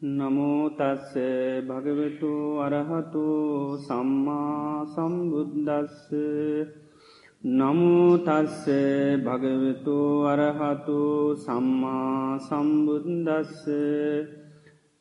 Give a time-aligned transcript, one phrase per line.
[0.00, 1.10] නමෝතස්ස
[1.60, 3.22] භගවෙතු අරහතු
[3.78, 6.14] සම්මා සම්බුද්දස්ස.
[7.42, 8.62] නමුතස්ස
[9.18, 13.66] භගවෙතු අරහතු සම්මා සම්බුද්දස්ස.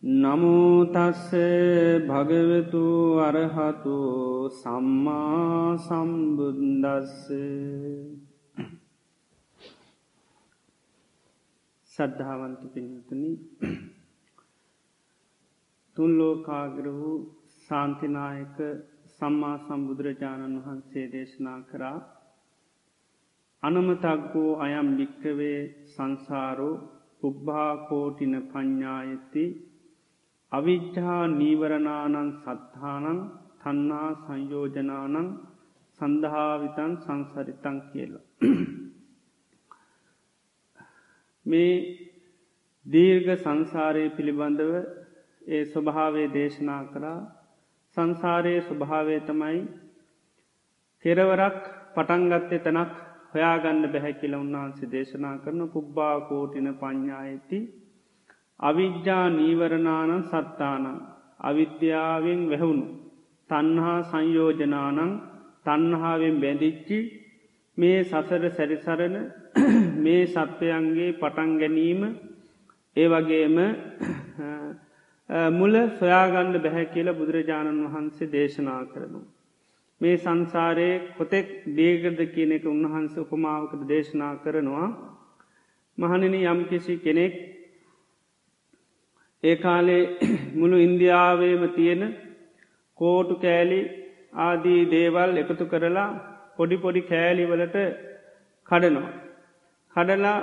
[0.04, 1.30] නමුතස්ස
[2.04, 2.86] භගවෙතු
[3.20, 3.98] අරහතු
[4.52, 7.30] සම්මා සම්බුද්දස්ස.
[11.92, 13.32] සද්ධාවන්ත පිනතුනි
[15.98, 17.18] තුන් ලෝකාග්‍ර වූ
[17.70, 18.58] සාන්තිනායක
[19.14, 21.98] සම්මා සම්බුදුරජාණන් වහන්සේ දේශනා කරා
[23.64, 26.76] අනමතක්ගෝ අයම් භික්කවේ සංසාරෝ
[27.22, 29.46] පුබ්භාකෝටින පඤ්ඥායති
[30.52, 33.20] අවිච්්‍යා නීවරණානං සත්හානං
[33.62, 35.30] තන්නා සංයෝජනානං
[36.00, 38.26] සඳහාවිතන් සංසරිතන් කියලා.
[41.46, 41.74] මේ
[42.86, 44.72] දීර්ඝ සංසාරය පිළිබඳව
[45.48, 47.20] ඒ ස්වභාවේ දේශනා කරා
[47.98, 49.60] සංසාරයේ ස්වභාවය තමයි
[51.06, 51.60] කෙරවරක්
[51.96, 52.94] පටන්ගත්තේ තනක්
[53.32, 57.60] හොයාගන්න බැහැ කියල උන්වහන්සේ දේශනා කරන පුබ්බා කෝටින පඤ්ඥායති
[58.60, 60.86] අවිද්‍යා නීවරණානන් සත්තානං.
[61.40, 62.86] අවිද්‍යාවෙන් වැැහුණු.
[63.50, 65.12] තන්හා සංයෝජනානං
[65.66, 66.98] තන්හාාවෙන් බැඳිච්චි.
[67.78, 69.16] මේ සසර සැරිසරණ
[69.98, 72.02] මේ සත්වයන්ගේ පටන් ගැනීම
[72.96, 73.58] ඒ වගේම
[75.30, 79.20] මුල සොයාගන්න බැහැ කියලා බුදුරජාණන් වහන්සේ දේශනා කරනු.
[80.02, 84.88] මේ සංසාරයේ කොතෙක් දේගද කියන එක උන්වහන්ස උපමාවකට දේශනා කරනවා.
[85.98, 87.36] මහණනි යම්කිසි කෙනෙක්
[89.44, 90.04] ඒ කාලේ
[90.60, 92.04] මුළු ඉන්දියාවේම තියෙන
[93.00, 93.82] කෝටු කෑලි
[94.40, 96.10] ආදී දේවල් එකතු කරලා
[96.58, 97.78] පොඩි පොඩි කෑලිවලට
[98.70, 99.12] කඩනවා.
[99.96, 100.40] කඩලා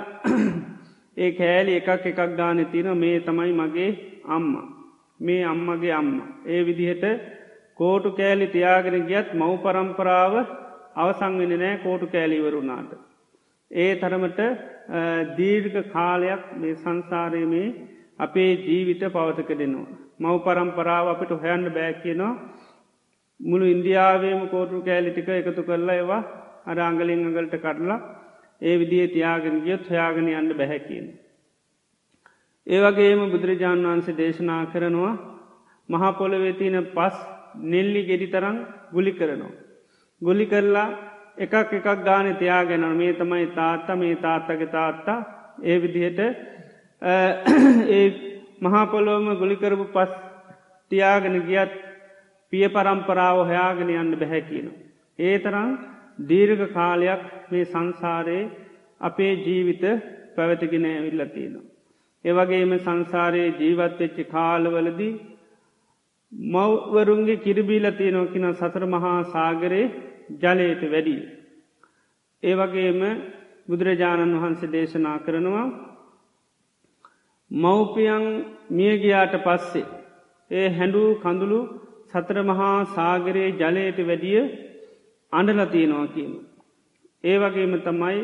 [1.23, 3.91] ඒ කෑලි එකක් එකක් ගාන තින මේ තමයි මගේ
[4.29, 4.74] අම්මා.
[5.19, 6.21] මේ අම්මගේ අම්ම.
[6.45, 7.03] ඒ විදිහට
[7.75, 10.33] කෝටු කෑලි තියාගෙන ගියත් මව් පරම්පරාව
[10.95, 12.91] අවසංවෙන නෑ කෝටු කෑලිවරුණාට.
[13.71, 14.39] ඒ තරමට
[15.37, 17.67] දීර්ඝ කාලයක් මේ සංසාරය මේ
[18.19, 19.87] අපේ ජීවිත පවතක දෙනවා.
[20.19, 22.33] මව් පරම්පරාව අපිට හොයන්න බෑ කියනවා
[23.39, 26.23] මුළු ඉන්දියාවේම කෝටු කෑලිටික එකතු කරලා ඒවා
[26.65, 27.99] අර අංගලින් අඟලට කටලා
[28.61, 31.07] ඒ විදිේ තියාගෙන ගියොත් හොයාගෙන යන්න බැහැකියෙන.
[32.67, 35.13] ඒවගේම බුදුරජාණන් වහන්සේ දේශනා කරනවා
[35.89, 37.15] මහපොළොවේ තියන පස්
[37.65, 38.57] නෙල්ලි ගෙඩි තරං
[38.91, 39.53] ගුලි කරනවා.
[40.21, 40.87] ගොලි කරලා
[41.37, 45.19] එකක් එකක් ගාන තියාගෙන මේ තමයි තාත්තා මේ තාත්තක තාත්තා
[45.63, 46.19] ඒ විදිහට
[47.89, 48.05] ඒ
[48.61, 50.11] මහපොලොවම ගොලිකරපු පස්
[50.91, 51.71] තියාගෙන ගියත්
[52.53, 54.67] පිය පරම්පරාව හොයාගෙන යන්න බැහැකින.
[55.19, 55.69] ඒ තරම්
[56.23, 58.51] දීර්ඝ කාලයක් මේ සංසාරයේ
[59.01, 59.83] අපේ ජීවිත
[60.35, 61.74] පැවැතිගෙන ඇවිල්ලතියෙනවා.
[62.25, 65.13] ඒවගේම සංසාරයේ ජීවත්වෙච්චි කාලවලදී
[66.31, 69.91] මව්වරුන්ගේ කිරිබීල තියෙනොකින සතර මහා සාගරයේ
[70.41, 71.21] ජලයට වැඩී.
[72.43, 73.01] ඒවගේම
[73.67, 75.67] බුදුරජාණන් වහන්සේ දේශනා කරනවා
[77.51, 78.25] මව්පියන්
[78.71, 79.85] මියගියාට පස්සේ
[80.51, 81.59] ඒ හැඩූ කඳුළු
[82.11, 84.41] සතර මහා සාගරයේ ජලයට වැඩිය
[85.33, 86.33] අඩලතියනවා කියන.
[87.23, 88.19] ඒ වගේම තමයි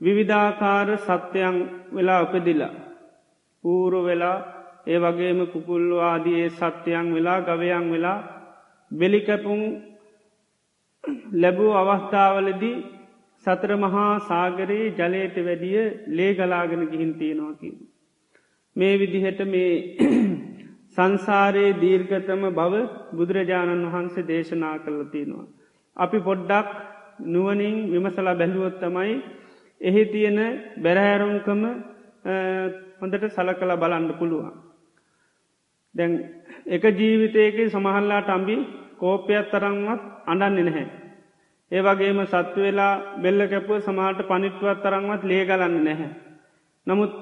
[0.00, 1.56] විවිධාකාර සත්‍යයන්
[1.94, 2.72] වෙලා උපදිලා
[3.64, 4.38] ඌරු වෙලා
[4.86, 8.18] ඒ වගේම කුකුල්ලු ආදයේ සත්‍යයන් වෙලා ගවයන් වෙලා
[8.90, 9.60] බෙලිකැපුම්
[11.34, 12.76] ලැබූ අවස්ථාවලදී
[13.44, 17.74] සතර මහා සාගරයේ ජලයට වැඩිය ලේගලාගෙන ගිහින් තියෙනවාකින්.
[18.76, 19.72] මේ විදිහට මේ
[20.94, 22.74] සංසාරයේ දීර්ගතම බව
[23.12, 25.46] බුදුරජාණන් වහන්සේ දේශනා කළ තියෙනවා.
[25.96, 26.68] අපි පොඩ්ඩක්
[27.26, 29.14] නුවනින් විමසලා බැලුවොත් තමයි
[29.80, 30.38] එහි තියෙන
[30.78, 31.62] බැරහැරුම්කම
[32.24, 34.54] හොඳට සල කළ බලන්න පුළුවන්.
[35.94, 36.12] දැන්
[36.68, 38.56] එක ජීවිතයක සමහල්ලාට අම්බි
[38.98, 40.86] කෝපයක් තරංවත් අඩන්නේ නැහැ.
[41.72, 46.10] ඒ වගේම සත්තු වෙලා බෙල්ල කැපුව සමහට පනිට්ුවත් තරංවත් ලේගලන්න නැහැ.
[46.86, 47.12] නමුත්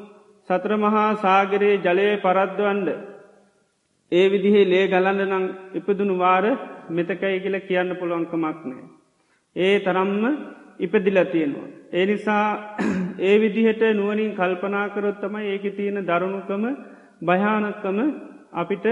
[0.48, 2.88] සත්‍ර මහා සාගරයේ ජලය පරද්දවන්ඩ
[4.12, 5.44] ඒ විදිහේ ලේ ගලන්න නං
[5.74, 6.44] ඉපදුණු වාර
[6.90, 8.84] මෙතකයි කියල කියන්න පුළුවන්කමක් නෑ.
[9.56, 10.24] ඒ තරම්ම
[10.78, 11.68] ඉපදිල තියෙනවා.
[11.92, 12.44] ඒ නිසා
[13.20, 16.64] ඒ විදිහට නුවනින් කල්පනාකරොත්තම ඒක තියෙන දරුණුකම
[17.22, 17.98] භයානක්කම
[18.52, 18.86] අපිට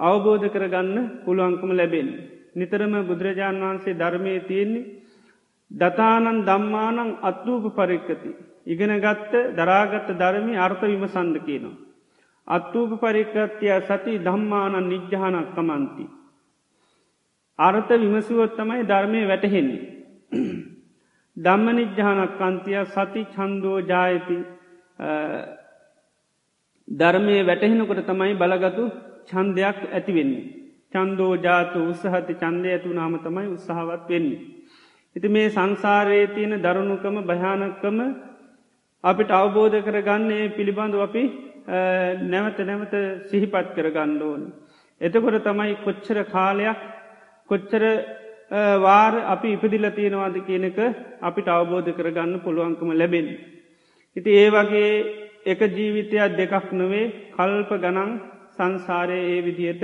[0.00, 2.08] අවබෝධ කරගන්න පුළුවන්කම ලැබෙන්.
[2.54, 4.88] නිතරම බුදුරජාණන් වහන්සේ ධර්මය තියෙන්නේ
[5.70, 8.30] දතානන් දම්මානං අත්ලූප පරික්කති.
[8.66, 11.76] ඉගෙන ගත්ත දරාගත්ත ධර්මි අර්ථ විමසන්ද කියනවා.
[12.48, 16.04] අත්වූප පරික්කත්තිය සති දම්මානන් නිජ්්‍යානක් කමන්ති.
[17.58, 19.82] අර්ථ විමසුවොත් තමයි ධර්මය වැටහෙන්නේ.
[21.38, 24.38] ධම්ම නිජ්්‍යානක් කන්තිය සති චන්දෝ ජායති
[26.88, 28.84] ධර්මය වැටහෙනකොට තමයි බලගතු
[29.28, 30.46] චන්දයක් ඇතිවෙන්නේ.
[30.92, 34.40] චන්දෝ ජාතු උත්සහති චන්දය ඇතු නාම තමයි උත්සාහවත් වෙන්නේ.
[35.16, 37.98] ඉති මේ සංසාරයේ තියෙන දරුණුකම භයානක්කම
[39.04, 41.22] අපිට අවබෝධ කරගන්නේ පිළිබඳු අපි
[42.24, 42.94] නැවත නැවත
[43.30, 44.42] සිහිපත් කරගන්න ඕන.
[45.00, 46.80] එතකොට තමයි කොච්චර කාලයක්
[47.48, 47.82] කොච්චර
[48.50, 50.78] වාර අපි ඉපදිල තියෙනවාද කියනක
[51.20, 53.28] අපිට අවබෝධ කරගන්න පුළුවන්කම ලැබෙන.
[54.16, 54.92] ඉති ඒ වගේ
[55.46, 58.10] එක ජීවිතයක් දෙකක් නොවේ කල්ප ගනන්
[58.50, 59.82] සංසාරය ඒ විදියට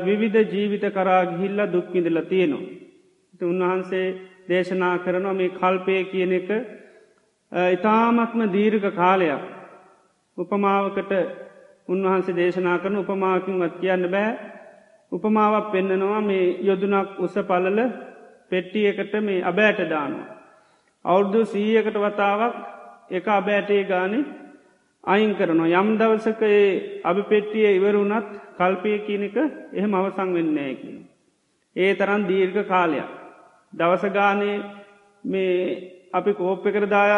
[0.00, 2.68] විවිධ ජීවිත කරා ගිහිල්ල දුක්විඳල තියෙනවා.
[3.42, 4.06] උන්වහන්සේ
[4.48, 6.50] දේශනා කරනවා මේ කල්පය කියන එක
[7.72, 9.42] ඉතාමත්ම දීර්ඝ කාලයක්
[10.38, 11.12] උපමාවකට
[11.88, 14.30] උන්වහන්සේ දේශනා කරන උපමාකින්වත් කියන්න බෑ
[15.12, 17.78] උපමාවක් පෙන්නනවා මේ යොදුනක් උස පලල
[18.50, 20.28] පෙට්ටියකට මේ අබෑට දානවා.
[21.04, 22.54] අවුරුදු සීයකට වතාවක්
[23.10, 24.24] එක අබෑටේ ගානේ
[25.04, 29.36] අයින් කරනවා යම් දවසක ඒ අභි පෙට්ටිය ඉවරුණත් කල්පය කියනක
[29.72, 30.98] එහෙම අවසං වෙන්නේ කියන.
[31.76, 33.10] ඒ තරන් දීර්ඝ කාලයක්.
[33.72, 34.56] දවසගානේ
[35.24, 35.54] මේ
[36.12, 37.12] අපි කෝප්ප කරදාය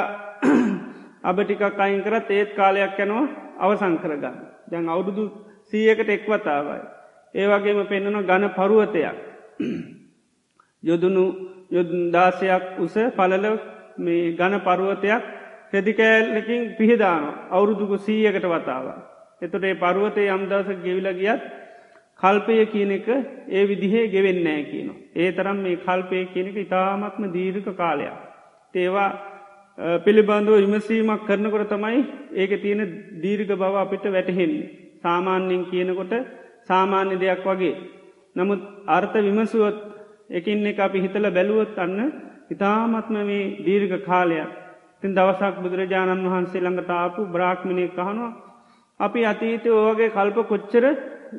[1.29, 3.29] අබ ටිකක් අයින් කරත් ඒත් කාලයක් යනවා
[3.59, 4.37] අවසං කරගන්න.
[4.71, 5.25] දැන් අවුරුදු
[5.65, 7.02] සීයකට එක්වතාවයි.
[7.35, 9.17] ඒවගේම පෙන්න්නන ගන පරුවතයක්.
[10.83, 11.25] යොදුනු
[11.71, 13.47] යොදාසයක් උස පලල
[13.99, 15.23] මේ ගන පරුවතයක්
[15.73, 18.87] රෙදිකෑල්ලකින් පිහිදාන අවුරුදුකු සීයකට වතාව.
[19.43, 21.43] එතොට ඒ පරුවතය යම්දවස ගෙවිල ගියත්
[22.21, 23.09] කල්පය කියන එක
[23.49, 24.89] ඒ විදිහේ ගෙවෙන්නෑ කියන.
[25.15, 28.19] ඒ තරම් මේ කල්පය කියනක ඉතාමත්ම දීර්ක කාලයක්.
[28.75, 29.11] තේවා
[30.05, 32.05] පිළිබඳව විමසීමක් කරනකොට තමයි
[32.35, 32.81] ඒක තියෙන
[33.23, 34.71] දීර්ග බව අපිට වැටහෙන්නේ.
[35.03, 36.13] සාමාන්‍යෙන් කියනකොට
[36.69, 37.75] සාමාන්‍ය දෙයක් වගේ.
[38.37, 39.79] නමුත් අර්ථ විමසුවොත්
[40.31, 41.99] එකින් එක අපි හිතල බැලුවොත් අන්න
[42.51, 44.51] ඉතාමත්ම මේ දීර්ඝ කාලයක්
[45.01, 48.31] තින් දවසක් බුදුරජාණන් වහන්සේ ළඟට ආපු බ්‍රාක්්මණය කහනවා
[49.01, 50.85] අපි අතීතය ඕවගේ කල්ප කොච්චර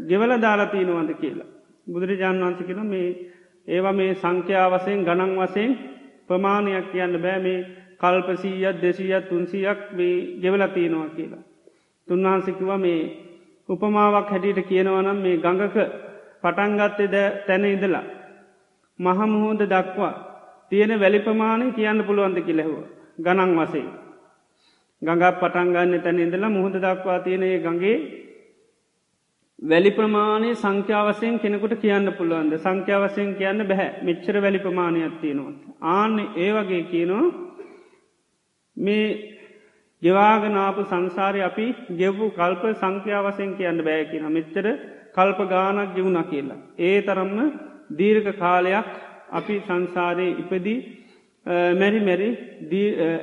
[0.08, 1.50] ගෙවල දාලාතිීනවද කියලා.
[1.88, 3.10] බුදුරජාණන් වහන්ස කෙන මේ
[3.68, 5.72] ඒවා මේ සංඛ්‍යා වසයෙන් ගණන් වසයෙන්
[6.28, 7.66] ප්‍රමාණයක් කියන්න බෑ මේ
[8.00, 11.44] කල්පසීයත් දෙසීයත් තුන්සියක් මේ ගෙවලතිීනවා කියලා.
[12.08, 13.02] තුන්වහන්සිකිවා මේ
[13.70, 15.78] උපමාවක් හැටියට කියනවනම් මේ ගඟක
[16.44, 17.18] පටන්ගත්තේ ද
[17.48, 18.06] තැන ඉදලා.
[19.00, 20.14] මහමුහෝද දක්වා
[20.70, 22.80] තියෙන වැලි ප්‍රමාණය කියන්න පුළුවන්ද කිලෙහුව
[23.20, 23.88] ගනන් වසේ.
[25.02, 27.98] ගඟක් පටන්ගන්න තැන ඉදලා මුහද දක්වා තියෙනය ගගේ
[29.60, 35.54] වැලි ප්‍රමාණය සංඛ්‍යාවසයෙන් කෙනෙකුට කියන්න පුළුවන්ද සංඛ්‍යාවසයෙන් කියන්න බැහැ මෙච්චර වැලි ප්‍රමාණයක් තියෙනවා.
[35.92, 37.26] ආන්න ඒ වගේ කියනවා
[38.78, 39.33] මේ
[40.04, 44.66] ගෙවාගනාපු සංසාරය අපි ගෙව්පු කල්ප සංඛ්‍යාවසයෙන් කියන්න බෑ කියන මෙච්චර
[45.14, 46.62] කල්ප ගානක් ගෙවුණ කියලා.
[46.80, 47.40] ඒ තරම්ම
[47.92, 48.88] දීර්ඝ කාලයක්
[49.32, 50.80] අපි සංසාරය ඉපදී
[51.76, 52.30] මැරි මැරි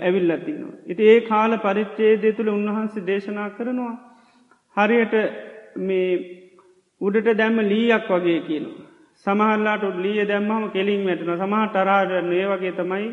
[0.00, 0.74] ඇවිල්ලතිනවා.
[0.86, 3.94] ඉති ඒ කාල පරිච්චේදය තුළ උන්වහන්සේ දේශනා කරනවා.
[4.76, 5.14] හරියට
[5.78, 6.10] මේ
[7.00, 8.86] උඩට දැම්ම ලීයක් වගේ කියනවා.
[9.26, 13.08] සමහල්ලාට ලීය දැම්මම කෙලින් වැටන සමහ ටරාඩ ඒ වගේ තමයි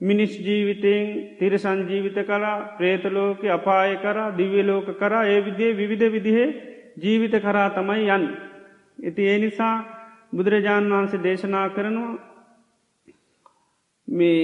[0.00, 6.48] මිනිස් ජීවිතයෙන් තිරසන් ජීවිත කරා ප්‍රේතලෝක අපාය කරා දිව්‍යලෝක කරා ඒ විදිේ විවිධ විදිහේ
[6.96, 8.24] ජීවිත කරා තමයි යන්.
[8.98, 9.76] ඇති ඒ නිසා
[10.32, 12.14] බුදුරජාණන් වහන්සේ දේශනා කරනවා
[14.08, 14.42] මේ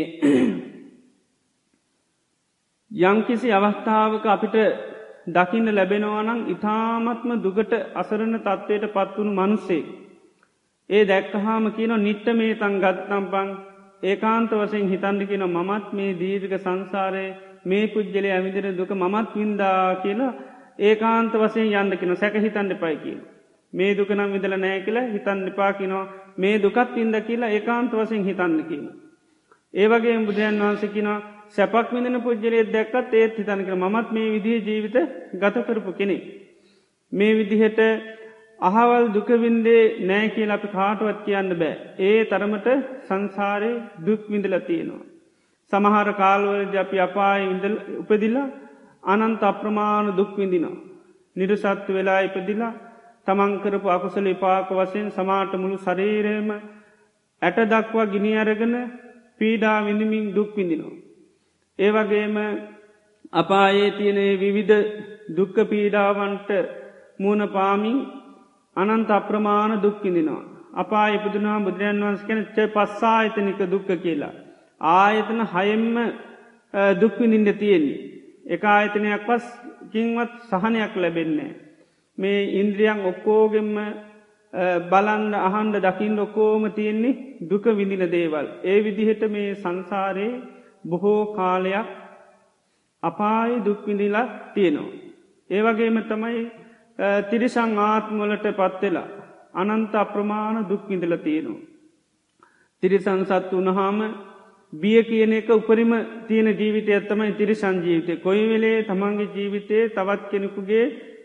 [3.04, 4.56] යංකිසි අවස්ථාවක අපිට
[5.28, 9.82] දකින්න ලැබෙනවානං ඉතාමත්ම දුගට අසරණ තත්ත්වයට පත්වුණු මනුස්සේ.
[10.90, 13.48] ඒ දැක්කහාම කියන නිට්ට මේ තන් ගත්තම් පං
[14.02, 17.26] ඒකාන්ත වසයෙන් හිතන්ඩිකින මමත් මේ දීර්ඝ සංසාරය
[17.64, 20.32] මේ පුද්ගලය ඇවිදිර දුක මමත් වින්දා කියලා
[20.80, 23.20] ඒකාන්ත වසයෙන් යන්නකින සැක හිතන්ඩ පයි කියල.
[23.72, 26.04] මේ දුකනම් විදල නෑ කියලා හිතන් නිපාකිනවා
[26.36, 28.84] මේ දුකත් ඉන්ද කියලා ඒකාන්ත වසයෙන් හිතන්න කියන.
[29.74, 34.96] ඒවගේ බුදුරන් වහන්සකිනවා සැපක් විඳන පුද්ජලේ දැක්කත් ඒත් හිතනක මත් මේ විදිහ ජීවිත
[35.34, 36.16] ගත කරපු කෙනෙ.
[37.12, 37.80] මේ විදිහට
[38.64, 41.74] අහවල් දුකවින්දේ නෑ කියල අපි කාටුවත් කියන්න බෑ.
[42.00, 42.68] ඒ තරමට
[43.06, 43.72] සංසාරය
[44.06, 45.04] දුක් විඳල තියෙනවා.
[45.72, 48.48] සමහර කාල්වලද අපි අපාය ඉඳල් උපදිලා
[49.04, 50.82] අනන්ත අප්‍රමාණ දුක්විඳිනවා.
[51.36, 52.72] නිරසත්තු වෙලා ඉපදිලා
[53.26, 56.48] තමන්කරපු අකුසල පාක වසයෙන් සමාට මුළු ශරීරයම
[57.42, 58.74] ඇට දක්වා ගිනි අරගෙන
[59.38, 61.00] පීඩා විඳමින් දුක් විඳිනවා.
[61.78, 62.36] ඒවගේම
[63.32, 64.76] අපායේ තියනේ විවිධ
[65.30, 66.50] දුක්ක පීඩාවන්ට
[67.18, 67.98] මූුණ පාමින්
[68.76, 70.44] අනන්ත අප්‍රමාණ දුක්කිදිනවා.
[70.74, 74.34] අපා ඉපදුනා බුදුරන් වන්ස කැනච්ච පස්සා අතනික දුක්ක කියලා.
[74.80, 75.96] ආයතන හයෙම්ම
[77.00, 78.00] දුක්විනින්ට තියෙන්නේ.
[78.46, 79.44] එක ආයතනයක් පස්
[79.92, 81.52] කින්වත් සහනයක් ලැබෙන්නේ.
[82.18, 83.76] මේ ඉන්ද්‍රියන් ඔක්කෝගෙම්ම
[84.90, 88.46] බලන්න අහන්ඩ දකිින් ඔකෝම තියෙන්නේ දුක විඳින දේවල්.
[88.64, 90.42] ඒ විදිහට මේ සංසාරයේ
[90.88, 91.88] බොහෝ කාලයක්
[93.02, 95.00] අපායි දුක්විඳිලා තියෙනවා.
[95.50, 96.42] ඒවගේම තමයි
[96.98, 99.08] තිරිසං ආත්මලට පත්වෙලා
[99.54, 101.66] අනන්ත අප්‍රමාණ දුක්විඳල තියෙනවා.
[102.82, 103.98] තිරිසං සත්තු වනහාම
[104.72, 105.92] බිය කියන එක උපරිම
[106.28, 110.84] තියෙන ජීවිතය ඇත්තමයි තිරිසං ජීවිතය කොයි වෙලේ තමන්ගේ ජීවිතයේ තවත් කෙනෙකුගේ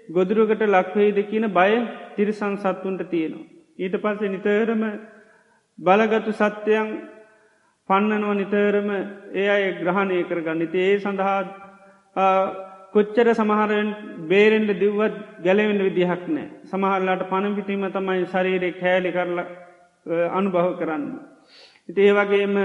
[0.09, 1.71] ගොදුරුකට ලක්වෙයිද කියන බය
[2.15, 3.47] තිරිසං සත්තුන්ට තියෙනවා.
[3.77, 4.83] ඊට පස්සේ නිතරම
[5.79, 6.87] බලගතු සත්‍යයන්
[7.89, 8.89] පන්නනුව නිතරම
[9.33, 11.39] ඒ අය ග්‍රහණය කරගන්න ඉති ඒ සඳහා
[12.93, 13.89] කොච්චර සමහරෙන්
[14.27, 19.39] බේරෙන්ට දිව්වත් ගැලවෙන්ට විදිහක් නෑ සමහරලාට පණපිටීම තමයි ශරීරය කෑලි කරල
[20.31, 21.03] අනුභව කරන්න.
[21.89, 22.55] ඉති ඒ වගේම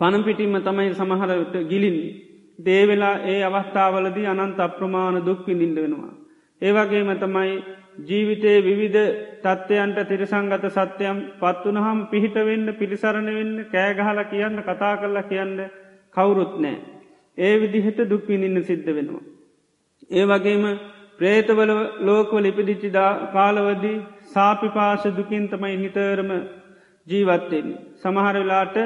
[0.00, 2.16] පණපිටීම තමයි සමහරට ගිලින්නේ.
[2.58, 6.12] දේවෙලා ඒ අවස්ථාවලදී අනන්ත අප්‍රමාණ දුක්විඳින්ට වෙනවා.
[6.62, 7.52] ඒවගේම තමයි
[8.00, 9.00] ජීවිතයේ විවිධ
[9.42, 15.58] තත්ත්වයන්ට තිරසංගත සත්‍යයම් පත්වනහම් පිහිට වෙන්න පිළිසරණ වෙන්න කෑගහල කියන්න කතා කරලා කියන්න
[16.14, 16.97] කවුරුත් නෑ.
[17.38, 19.24] ඒ විදිහට දුක්විඳින්න සිද්ධ වෙනවා.
[20.10, 20.64] ඒ වගේම
[21.18, 26.30] ප්‍රේතවල ලෝකවල ඉපදිච්චිදා කාලවදී සාපිපාශ දුකින් තමයි හිතරම
[27.06, 27.68] ජීවත්තෙන්.
[27.96, 28.76] සමහර වෙලාට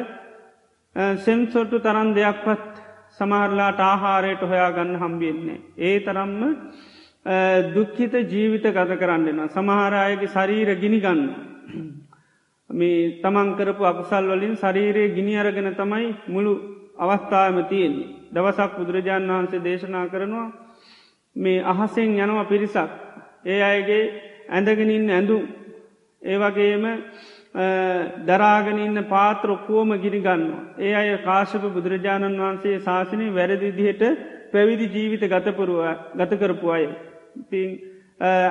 [1.19, 2.83] සෙම්සොට්ටු තරන් දෙයක්වත්
[3.13, 5.59] සමහරලාට ආහාරයට හොයා ගන්න හම්බියෙන්නේ.
[5.79, 6.41] ඒ තරම්ම
[7.71, 9.49] දුක්හිත ජීවිත ගත කරන්නවා.
[9.49, 11.23] සමහරයගේ ශරීර ගිනිගන්න.
[12.71, 16.53] මේ තමන්කරපු අකුසල් වලින් ශරීරයේ ගිනි අරගෙන තමයි මුළු
[16.97, 18.09] අවස්ථාවම තියෙන්නේ.
[18.33, 20.49] දවසක් බුදුරජාණන් වහන්සේ දේශනා කරනවා
[21.37, 22.91] මේ අහසෙන් යනවා පිරිසක්.
[23.45, 24.03] ඒ අයගේ
[24.49, 25.37] ඇඳගෙනින් ඇඳු
[26.23, 26.85] ඒවගේම
[28.25, 30.45] දරාගෙනන්න පාත්‍රොක්කෝම ගිරිගන්න.
[30.79, 34.03] ඒ අය කාශප බුදුරජාණන් වහන්සේ ශාසනය වැරදිදිහට
[34.53, 35.25] පැවිදි ජීවිත
[36.17, 36.85] ගත කරපු අය.
[37.45, 37.69] තිං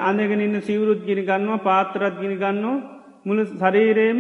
[0.02, 4.20] අඳගෙනන්න සිවරුත් ගිනි ගන්නවා පාත්තරත් ගිනි ගන්නවා මුළු ශරීරේම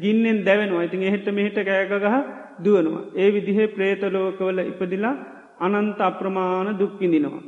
[0.00, 2.16] ගින්නෙන් දැවෙනවා ඉතින් එහෙට මෙහිට කෑගගහ
[2.64, 3.04] දුවනවා.
[3.14, 5.14] ඒ විදිහේ ප්‍රේතලෝකවල ඉපදිලා
[5.60, 7.42] අනන්ත අප්‍රමාණ දුක්කිඳිනවා.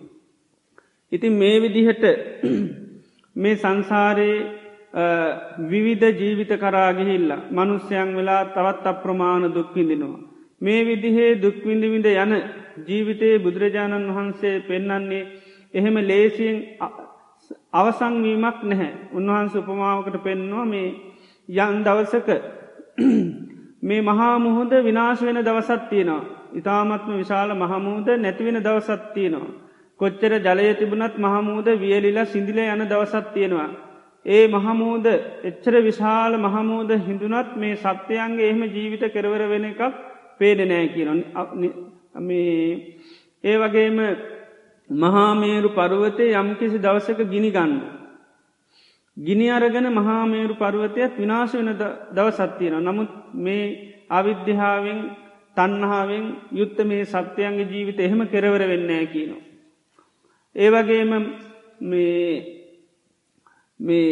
[1.12, 2.04] ඉතින් මේ විදිහට
[3.36, 4.38] මේ සංසාරයේ
[5.64, 10.20] විවිධ ජීවිත කරාගිහිල්ලා මනුස්්‍යයන් වෙලා තවත් අප්‍රමාණ දුක්විඳිනවා.
[10.60, 12.32] මේ විදිහේ දුක්විඳවිඳ යන
[12.86, 15.22] ජීවිතයේ බුදුරජාණන් වහන්සේ පෙන්නන්නේ
[15.74, 16.58] එහෙම ලේසියෙන්
[17.72, 20.88] අවසංවීමක් නැහැ උන්වහන්ස උපමාවකට පෙන්නවා මේ
[21.48, 22.28] යන් දවසක
[23.82, 26.22] මේ මහාමුහොද විනාශ වෙන දවසත් තියෙනවා.
[26.54, 29.54] ඉතාමත්ම විශාල මහමුූද නැතිවෙන දවසත් තියෙනවා.
[30.00, 33.70] කොච්චර ජලය තිබුණත් මහමුූද වියලිලා සිදිල යන දවසත් තියෙනවා.
[34.26, 35.06] ඒ මහමූද
[35.44, 39.82] එච්චර විශාල මහමූද හිඳුනත් මේ සත්‍යයන්ගේ එහෙම ජීවිත කරවර වෙන එකක්
[40.38, 41.20] පේඩනෑ කියන
[43.44, 43.98] ඒ වගේම
[44.90, 47.72] මහාමේරු පරුවතය යම්කිසි දවසක ගිනි ගන්න.
[49.16, 51.70] ගිනි අරගෙන මහාමේරු පරුවතයත් විනාශ වෙන
[52.10, 52.74] දවසත්තියන.
[52.80, 53.64] නමුත් මේ
[54.10, 55.00] අවිද්‍යහාාවෙන්
[55.56, 59.42] තන්නහාාවෙන් යුත්ත මේ සත්‍යයන්ගේ ජීවිත එහෙම කෙරවර වෙන්නෑ කියනවා.
[60.56, 61.12] ඒවගේම
[61.82, 62.30] මේ
[63.80, 64.10] මේ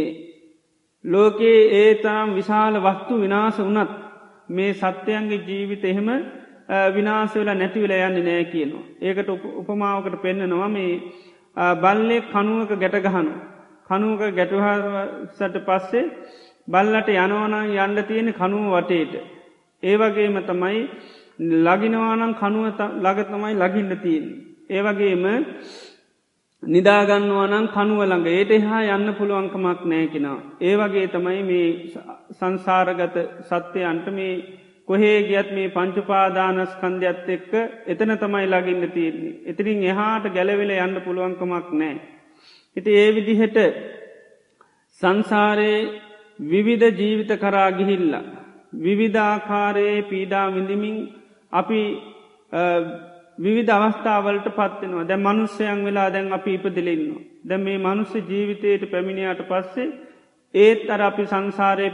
[1.04, 3.90] ලෝකයේ ඒ තරම් විශාල වස්තු විනාස වනත්
[4.48, 6.08] මේ සත්‍යයන්ගේ ජීවිත එහෙම
[6.94, 8.84] විනාස වෙලා නැතිවෙල යන්න නෑ කියනවා.
[9.00, 9.28] ඒකට
[9.60, 10.92] උපමාවකට පෙන්න්නනවා මේ
[11.76, 13.32] බල්ලෙ කනුවක ගැටගහනු.
[13.86, 16.04] කනුවක ගැටුහසට පස්සේ
[16.68, 19.14] බල්ලට යනවනං යන්න තියෙන කනුව වටේට.
[19.82, 20.80] ඒවගේම තමයි
[21.60, 24.26] ලගිනවානං කනුව ළඟ තමයි ලගින්න තියෙන්.
[24.70, 25.24] ඒවගේම
[26.62, 30.40] නිදාගන්නවනං කනුවළඟ ඒට හා යන්න පුළුවන්කමක් නෑකෙනවා.
[30.60, 31.68] ඒ වගේ තමයි මේ
[32.32, 37.52] සංසාරගත සත්‍යයන්ට මේ කොහේ ගියත් මේ පංචුපාදානස් කන්දයක්ත් එක්ක
[37.86, 39.38] එතන තමයි ලගින්න තියන්නේ.
[39.46, 41.96] එතිරින් එහාට ගැලවෙල යන්න පුළුවන්කමක් නෑ.
[42.76, 43.58] හිති ඒ විදිහට
[45.00, 45.80] සංසාරයේ
[46.44, 48.24] විවිධ ජීවිත කරා ගිහිල්ලා.
[48.76, 50.96] විවිධාකාරයේ පීඩා විඳමින්
[51.52, 51.80] අපි
[53.38, 57.04] විවිධ අවස්ථාවලට පත්වෙනවා දැ මනුස්සයන් වෙලා දැන් අපි ඉපදිලෙන්න.
[57.44, 59.92] දැ මේ මනුස්ස ජීවිතයට පැමිණියට පස්සේ
[60.54, 61.88] ඒත් අර අපි සංසාරය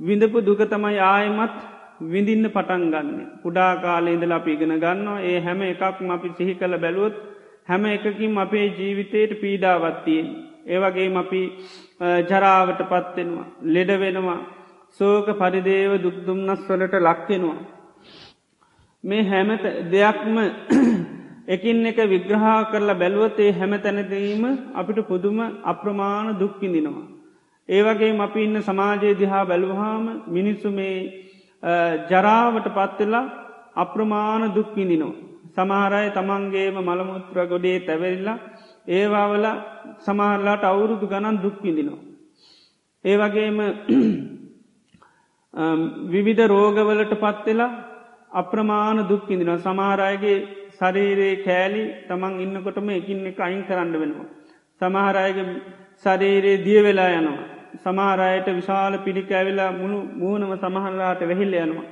[0.00, 1.56] විඳපු දුකතමයි ආයමත්
[2.04, 3.10] විඳින්න පටන් ගන්න.
[3.42, 7.16] කුඩා කාලේඉඳල අපි ඉගෙන ගන්නවා ඒ හැම එකක්ම අපි සිහි කළ බැලුවොත්
[7.64, 10.26] හැම එකකින් අපේ ජීවිතයට පීඩාවත්තියෙන්.
[10.66, 11.42] ඒවගේ අපි
[12.28, 13.46] ජරාවට පත්වෙනවා.
[13.64, 14.40] ලෙඩ වෙනවා.
[15.00, 17.60] සෝක පරිදේව දුක්දුම්න්නස් වලට ලක්වෙනවා.
[19.04, 19.48] මේ හැම
[19.90, 20.36] දෙයක්ම
[21.54, 24.44] එකින් එක විග්‍රහා කරලා බැලුවතේ හැම තැනදීම
[24.74, 27.08] අපිට පුදුම අප්‍රමාණ දුක්කිඳිනවා.
[27.68, 30.96] ඒවගේ අපි ඉන්න සමාජයේ දිහා බැලුවහාම මිනිස්සු මේ
[32.10, 33.24] ජරාවට පත්වෙලා
[33.76, 35.14] අප්‍රමාණ දුක්කිඳිනෝ.
[35.52, 38.38] සමහරය තමන්ගේම මළමුත්‍ර ගොඩේ තැවරිල්ලා
[38.88, 39.46] ඒවාවල
[39.98, 42.00] සමහරලාට අවුරුදු ගණන් දුක්කිඳිනවා.
[43.04, 43.58] ඒවගේම
[46.06, 47.72] විවිධ රෝගවලට පත්වෙලා
[48.32, 50.36] අප්‍රමාණ දුක්කිදින සමහරයගේ
[50.72, 54.28] ශරීරයේ කෑලි තමන් ඉන්නකොටම එකින් එක අයින් කරන්න වෙනවා.
[54.80, 55.46] සමහරයගේ
[56.04, 57.61] ශරීරයේ දිය වෙලා යනවා.
[57.78, 61.88] සමහරයට විශාල පිළිකෑවෙලා මුණු මූුණම සමහරලාට වෙහිල්ල යනවා.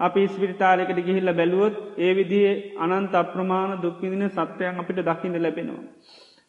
[0.00, 5.84] අපි ස්පිරිතාලෙකට ගිහිල්ල බැලුවොත් ඒ විදිේ අනන්ත අප්‍රමාණ දුක්විදින සත්‍යයන් අපිට දකින්න ලැබෙනවා.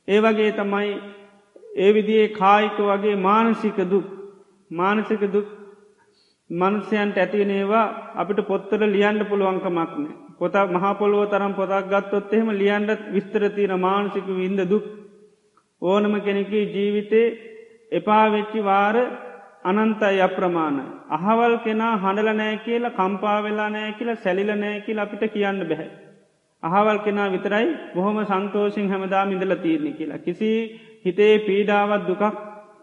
[0.08, 0.90] ඒ වගේ තමයි
[1.78, 4.08] ඒ විදිේ කායික වගේ මානසික දුක්
[4.72, 5.48] මානසික දුක්
[6.50, 10.06] මනුස්්‍යයන්ට ඇතිවෙනේවා අපිට පොත්තර ලියන්ඩ පුළුවන්කමක්න
[10.40, 14.86] පොතක් මහපොලොව තරම් පොතක් ගත්තොත් එහෙම ලියන්ඩත් විස්තරතින මානසික වින්ද දුක්
[15.82, 17.28] ඕනම කෙනෙක ජීවිතේ
[17.92, 18.96] එපා වෙච්චි වාර
[19.64, 20.78] අනන්තයි අප්‍රමාණ.
[21.10, 25.90] අහවල් කෙනා හඬල නෑ කියලා කම්පා වෙලා නෑ කියලා සැලිල නෑ කියල අපිට කියන්න බැහැ.
[26.64, 30.18] අහවල් කෙනා විතරයි බොහොම සන්තෝෂෙන් හැමදාම ඉඳල තීරණි කියලා.
[30.20, 30.52] කිසි
[31.06, 32.24] හිතේ පීඩාවත් දුකක්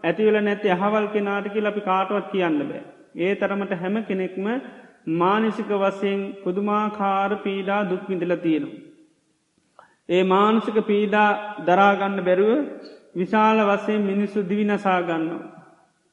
[0.04, 2.82] ඇතිවල නැති අහවල් කෙනාට කියල අපි කාටවත් කියන්න බෑ.
[3.16, 4.46] ඒ තරමට හැම කෙනෙක්ම
[5.14, 8.80] මානසික වසයෙන් පුදුමාකාර පීඩා දුක්විඳල තියෙනවා.
[10.08, 11.30] ඒ මානසික පීඩා
[11.66, 12.52] දරාගන්න බැරුව
[13.14, 15.26] විශාල වසයෙන් මිනිස්සු දිවිනසාගන්න.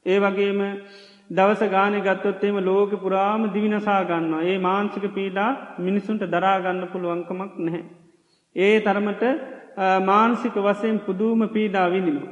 [0.05, 0.59] ඒ වගේම
[1.29, 7.83] දවස ගාන ගත්තොත්තේම ලෝක පුරාම දිවිනසා ගන්න ඒ මාංසික පීඩා මිනිසුන්ට දරාගන්න පුළුවන්කමක් නැහැ.
[8.55, 9.23] ඒ තරමට
[10.03, 12.23] මාන්සික වසයෙන් පුදුම පීඩා විඳිනු.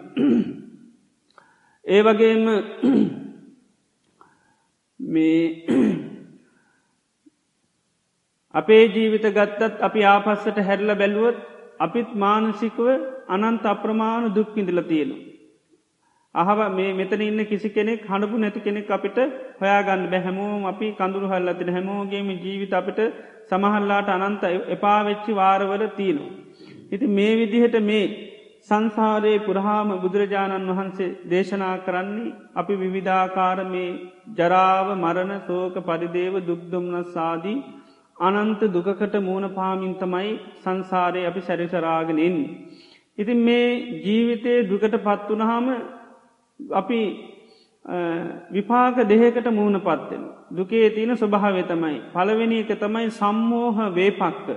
[1.86, 2.44] ඒ වගේම
[5.00, 5.42] මේ
[8.54, 11.38] අපේ ජීවිත ගත්තත් අපි ආපස්සට හැරල බැලුවොත්
[11.79, 12.86] අපිත් මානසිකව
[13.29, 15.24] අනන්ත අප්‍රමාණ දුක්කිඳල තියෙනවා.
[16.36, 19.17] අහව මේ මෙතන ඉන්න කිසි කෙනෙක් හඬපු නැති කෙනෙක් අපිට
[19.60, 23.00] හොයාගන්න බැහැමෝම අපි කඳුරු හල්ලතින හැමෝගේම ජීවිත අපිට
[23.50, 26.34] සමහල්ලාට අනන්ත එපා වෙච්චි වාරවල තියනවා.
[26.91, 28.05] ඉති මේ විදිහට මේ
[28.67, 33.89] සංසාරයේ පුරහාම බුදුරජාණන් වහන්සේ දේශනා කරන්නේ අපි විවිධාකාර මේ
[34.38, 37.57] ජරාව මරණ සෝක පරිදේව දුක්දුම්නස්සාදී
[38.20, 42.68] අනන්ත දුකකට මූුණ පාමින්තමයි සංසාරය අපි සැරිසරාගෙන එන්නේ.
[43.18, 43.68] ඉතින් මේ
[44.04, 45.68] ජීවිතයේ දුකට පත්වනහම
[46.60, 47.00] අපි
[48.52, 50.24] විපාක දෙහකට මූුණ පත්වෙන.
[50.51, 52.01] දුකේ තියෙන ස්වභාවය තමයි.
[52.14, 54.48] පළවෙනි එක තමයි සම්මෝහ වේපක්ක.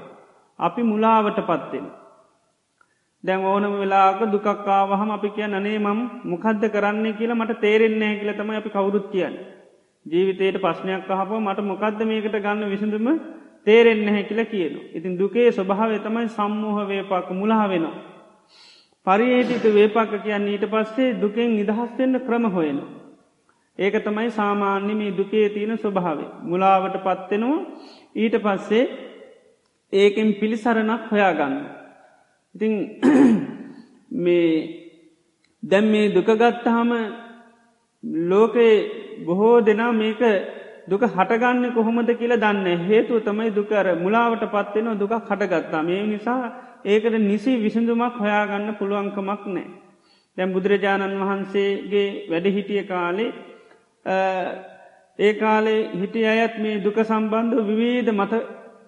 [0.59, 1.87] අපි මුලාවට පත්වෙන.
[3.25, 8.57] දැන් ඕනම වෙලාක දුකක්කාවහම අපි කිය නනේ මම් මොකක්ද කරන්නේ කියලා මට තේරෙන්නේ කියල තමයි
[8.57, 9.37] අපි කවුරුත් කියන්න.
[10.07, 13.09] ජීවිතයට පශ්නයක් කහප මට මොකක්ද මේකට ගන්න විසඳම
[13.67, 14.75] තේරෙන්න හැ කියල කියන.
[14.95, 17.97] ඉතින් දුකේ ස්වභාව තමයි සම්මෝහ වේපක් මුලා වෙනවා.
[19.07, 22.81] පරියේටික වේපක්ක කියන්න ඊට පස්සේ දුකෙන් නිදහස්වෙන්න ක්‍රම හොයෙන.
[23.79, 26.31] ඒක තමයි සාමාන්‍ය මේ දුකේ තියෙන ස්වභාවේ.
[26.43, 27.59] මුලාවට පත්වෙනවා
[28.15, 28.85] ඊට පස්සේ
[29.93, 31.57] ඒකෙන් පිළිසරණක් හොයාගන්න.
[32.55, 32.75] ඉතිං
[34.25, 34.51] මේ
[35.63, 36.91] දැම් මේ දුකගත්තහම
[38.25, 38.75] ලෝකයේ
[39.25, 40.21] බොහෝ දෙනා මේක
[40.91, 46.43] දුක හටගන්න කොහොමද කියලා දන්න හේතුව තමයි දුකර මුලාවට පත්වෙන දුක හටගත්තා මේ නිසා
[46.85, 49.67] ඒකට නිසි විසඳුමක් හොයාගන්න පුළුවන්කමක් නෑ.
[50.37, 53.31] දැම් බුදුරජාණන් වහන්සේගේ වැඩ හිටිය කාලේ
[55.19, 58.33] ඒ කාලේ හිටිය අයත් මේ දුක සම්බන්ධ විවේද මත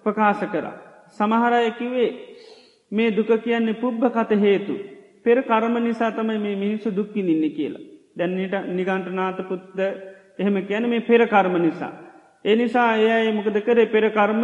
[0.03, 0.65] ප්‍රකාශ කර.
[1.09, 2.09] සමහරයකිවේ
[2.91, 4.75] මේ දුක කියන්නේ පුබ්බ කත හේතු.
[5.25, 7.85] පෙර කර්ම නිසා තමයි මේ මිනිස්සු දුක්කි ඉන්න කියලා.
[8.17, 9.79] දැන්නට නිගන්ටනාත පුද්ද
[10.39, 11.91] එහෙම කියන මේ පෙර කර්ම නිසා.
[12.45, 13.85] ඒ නිසා ඒ මොකද කරේ?
[13.87, 14.43] පෙර කර්ම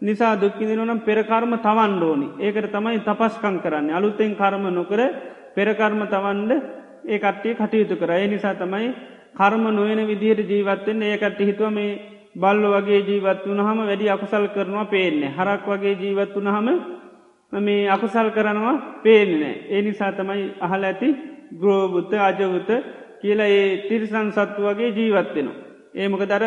[0.00, 2.28] නිසා දුක්කිදිනනම් පෙරකර්ම තවන්න ඕනි.
[2.38, 3.90] ඒකට තමයි තපස්කං කරන්න.
[3.90, 5.00] අලුත්තෙන් කර්ම නොකර
[5.54, 6.52] පෙරකර්ම තවන්ඩ
[7.04, 8.10] ඒ කට්ටිය කටයුතු කර.
[8.12, 8.94] ඒ නිසා තමයි
[9.34, 11.90] කර්ම නොයන විදිහයට ජීවත්වෙන් ඒ කට්ටි හිතුව මේ
[12.34, 16.68] බල්ල වගේ ජීවත් වනහම වැඩි අකුසල් කරනවා පේන්නේ හරක් වගේ ජීවත් වනහම
[17.52, 21.08] මේ අකුසල් කරනවා පේනනෑ ඒ නිසා තමයි අහල ඇති
[21.52, 22.70] ග්‍රෝබුත්ත අජවත
[23.20, 25.58] කියලා ඒ තිරිසන් සත්තු වගේ ජීවත්වෙනවා.
[25.94, 26.44] ඒමක දර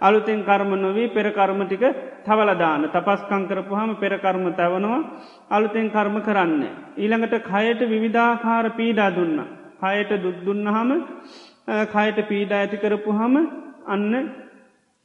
[0.00, 1.84] අලුතෙන් කර්ම නොවී පෙරකර්ම ටික
[2.24, 5.00] තවලදාන තපස්කං කරපුහම පෙරකර්ම තැවනවා
[5.50, 6.62] අලුතෙන් කර්ම කරන්න.
[6.96, 9.38] ඊළඟට කයට විවිධාකාර පීඩා දුන්න.
[9.80, 10.90] කයට දුක්දුන්නහම
[11.88, 13.36] කයට පීඩා ඇති කරපු හම
[13.86, 14.12] අන්න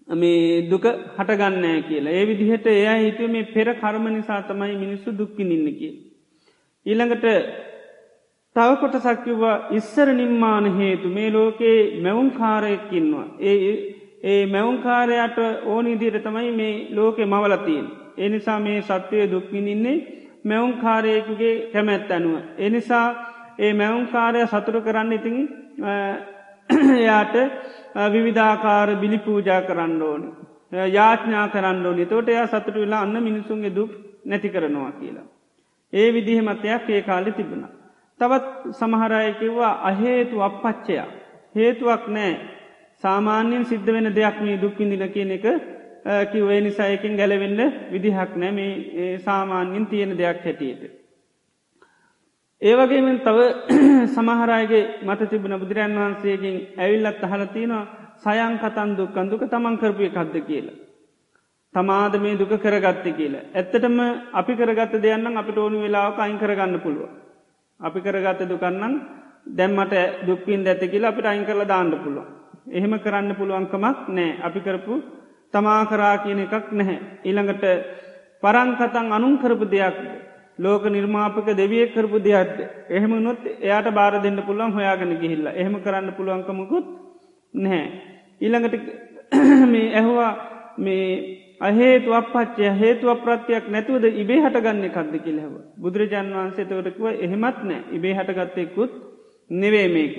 [0.08, 0.86] මේ දුක
[1.18, 2.12] හටගන්නෑ කියලා.
[2.12, 5.94] ඒ විදිහට එයා හිතුව මේ පෙර කර්ම නිසා තමයි මිනිස්සු දුක්කිනින්න කිය.
[6.86, 7.26] ඊළඟට
[8.56, 13.28] තවකොට සක්කිව්වා ඉස්සර නිම්මාන හේතු මේ ලෝකයේ මැවුම් කාරයක්කින්නවා.
[13.42, 13.58] ඒ
[14.24, 17.88] ඒ මැවුන්කාරයට ඕනිදියට තමයි මේ ලෝකෙ මවලතියෙන්.
[18.18, 19.98] එනිසා මේ සත්‍යය දුක්විනින්නේ
[20.44, 22.36] මැවුන්කාරයකුගේ කැමැත් ඇනුව.
[22.60, 23.08] එනිසා
[23.60, 25.38] ඒ මැවුන්කාරය සතුරු කරන්න ඉතින්
[26.96, 27.36] එයාට
[28.10, 30.28] විවිධාකාර බිලි පූජා කරන්න ඕනි.
[30.90, 33.92] යාඥා කරන්න ඕනි තෝට එයා සතුට වෙලා අන්න මිනිසුන්ගේ දුක්
[34.26, 35.32] නැති කරනවා කියලා.
[35.94, 37.75] ඒ විදිහ මතයක් ඒ කාලි තිබුණ.
[38.20, 41.08] තවත් සමහරයකිව්වා අහේතු අපපච්චයා.
[41.56, 42.34] හේතුවක් නෑ
[43.04, 45.46] සාමාන්‍යයෙන් සිද්ධ වෙන දෙයක් මේ දුක්විඳින කියන එක
[46.32, 47.60] කිවේ නිසායකින් ගැලවෙන්න
[47.92, 50.84] විදිහක් නෑ මේ සාමාන්‍යින් තියෙන දෙයක් හැටියට.
[52.62, 53.40] ඒවගේම තව
[54.16, 57.84] සමහරයගේ මත තිබුණ බුදුරන් වහන්සේගෙන් ඇවිල්ලත් අහලතිනවා
[58.18, 60.78] සයන් කතන් දුක්කන් දුක තමන් කරපය කද්ද කියලා.
[61.74, 63.46] තමාද මේ දුක කරගත්ත කියලා.
[63.54, 64.00] ඇත්තටම
[64.34, 67.25] අපි කරගත්ත දෙයන්න අපිට ඕනු වෙලාවක අයින් කරගන්න පුළුව.
[67.80, 68.94] අපි කරගත්ත දුකන්නන්
[69.48, 69.94] දැම්මට
[70.28, 72.26] දුක්පින් ඇති කියලා අපිට අයින් කරලා දාන්න පුළුව.
[72.70, 74.94] එහෙම කරන්න පුළුවන්කමක් නෑ අපි කරපු
[75.54, 76.98] තමා කරා කියන එකක් නැහැ.
[77.24, 77.64] ඊළඟට
[78.44, 79.98] පරංකතන් අනුන් කරපු දෙයක්
[80.58, 82.58] ලෝක නිර්මාපක දෙවිය කරපු දෙයක්ද.
[82.90, 86.86] එහෙම නොත් එයාට බාර දෙන්න පුළුවන් හොයාගෙන ගිහිල්ල එහෙම කරන්න පුළුවන්කමකුත්
[87.54, 87.86] නැහැ.
[88.42, 88.76] ඊළඟට
[89.66, 90.32] මේ ඇහවා
[90.78, 95.54] මේ අහේතු අපච්චය හේතු අප්‍රත්තියක් නැතුවද ඉබේ හටගන්න කක්ද කියලෙව.
[95.78, 98.92] බුදුරජාන් වහන්සේ තවටකුව එහෙමත් නෑ ඉබේ හටගත්තෙකුත්
[99.50, 100.18] නෙවේ මේක.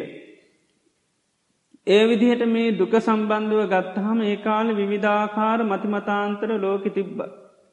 [1.87, 7.18] ඒ විදිහට මේ දුක සම්බන්ධව ගත්තහම ඒ කාල විවිධාකාර මතිමතාන්තර ලෝක තිබ්බ.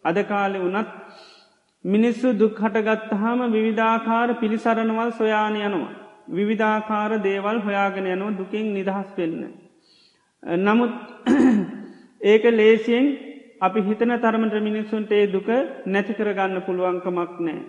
[0.05, 0.89] අද කාලෙ වනත්
[1.85, 5.93] මිනිස්සු දුක් හටගත්තහම විවිධාකාර පිළිසරණවල් සොයාන යනවා.
[6.29, 9.41] විවිධාකාර දේවල් හොයාගෙන යනවා දුකින් නිදහස් වෙන්න.
[10.43, 10.93] නමුත්
[12.21, 13.32] ඒක ලේසියෙන්
[13.65, 15.49] අපි හිතන තරමට මිනිස්සුන්ට ඒ දුක
[15.85, 17.61] නැති කරගන්න පුළුවන්කමක් නෑ.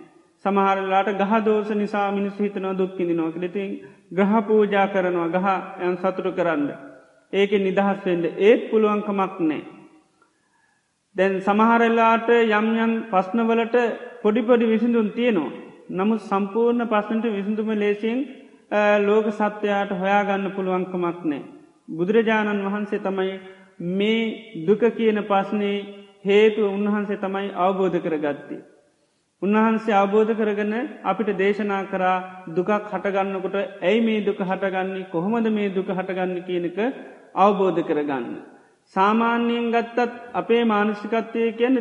[0.45, 3.69] සමහරලාට ගහ දෝස නිසා මිනිස් හිතනව දුක්කිදිනවා ලිතින්
[4.11, 5.47] ග්‍රහ පූජා කරනවා ගහ
[5.85, 6.67] යන් සතුරු කරන්න.
[7.33, 9.61] ඒක නිදහස් වෙන්ඩ ඒත් පුළුවන්කමක් නෑ.
[11.15, 13.75] දැන් සමහරල්ලාට යම් යම් පස්නවලට
[14.23, 15.55] පොඩිපොඩි විසිඳුන් තියෙනවා.
[15.89, 18.19] නමුත් සම්පූර්ණ පස්සට විසිඳුම ලේසින්
[19.07, 21.43] ලෝක සත්‍යයාට හොයාගන්න පුළුවන්කමක් නෑ.
[21.89, 23.33] බුදුරජාණන් වහන්සේ තමයි
[23.79, 25.85] මේ දුක කියන පස්නේ
[26.23, 28.63] හේතුව උන්වහන්සේ තමයි අවබෝධ කරගත්තේ.
[29.41, 35.89] උන්වහන්සේ අවබෝධ කරගන අපිට දේශනා කරා දුකක් හටගන්නකොට ඇයි මේ දුක හටගන්නේ කොහොමද මේ දුක
[35.89, 36.79] හටගන්න කියනක
[37.35, 38.25] අවබෝධ කරගන්න.
[38.95, 41.77] සාමාන්‍යයෙන් ගත්තත් අපේ මානසිකත්වය කියන්න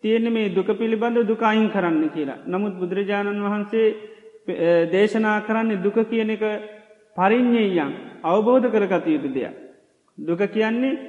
[0.00, 2.42] තියෙන මේ දුක පිළිබඳ දුකයින් කරන්න කියලා.
[2.46, 3.86] නමුත් බුදුරජාණන් වහන්සේ
[4.88, 6.44] දේශනා කරන්නේ දුක කියන එක
[7.16, 7.92] පරිින්්ඥයන්
[8.24, 9.67] අවබෝධ කරගත යුතු දෙයක්.
[10.18, 11.00] දුක කියන්නේ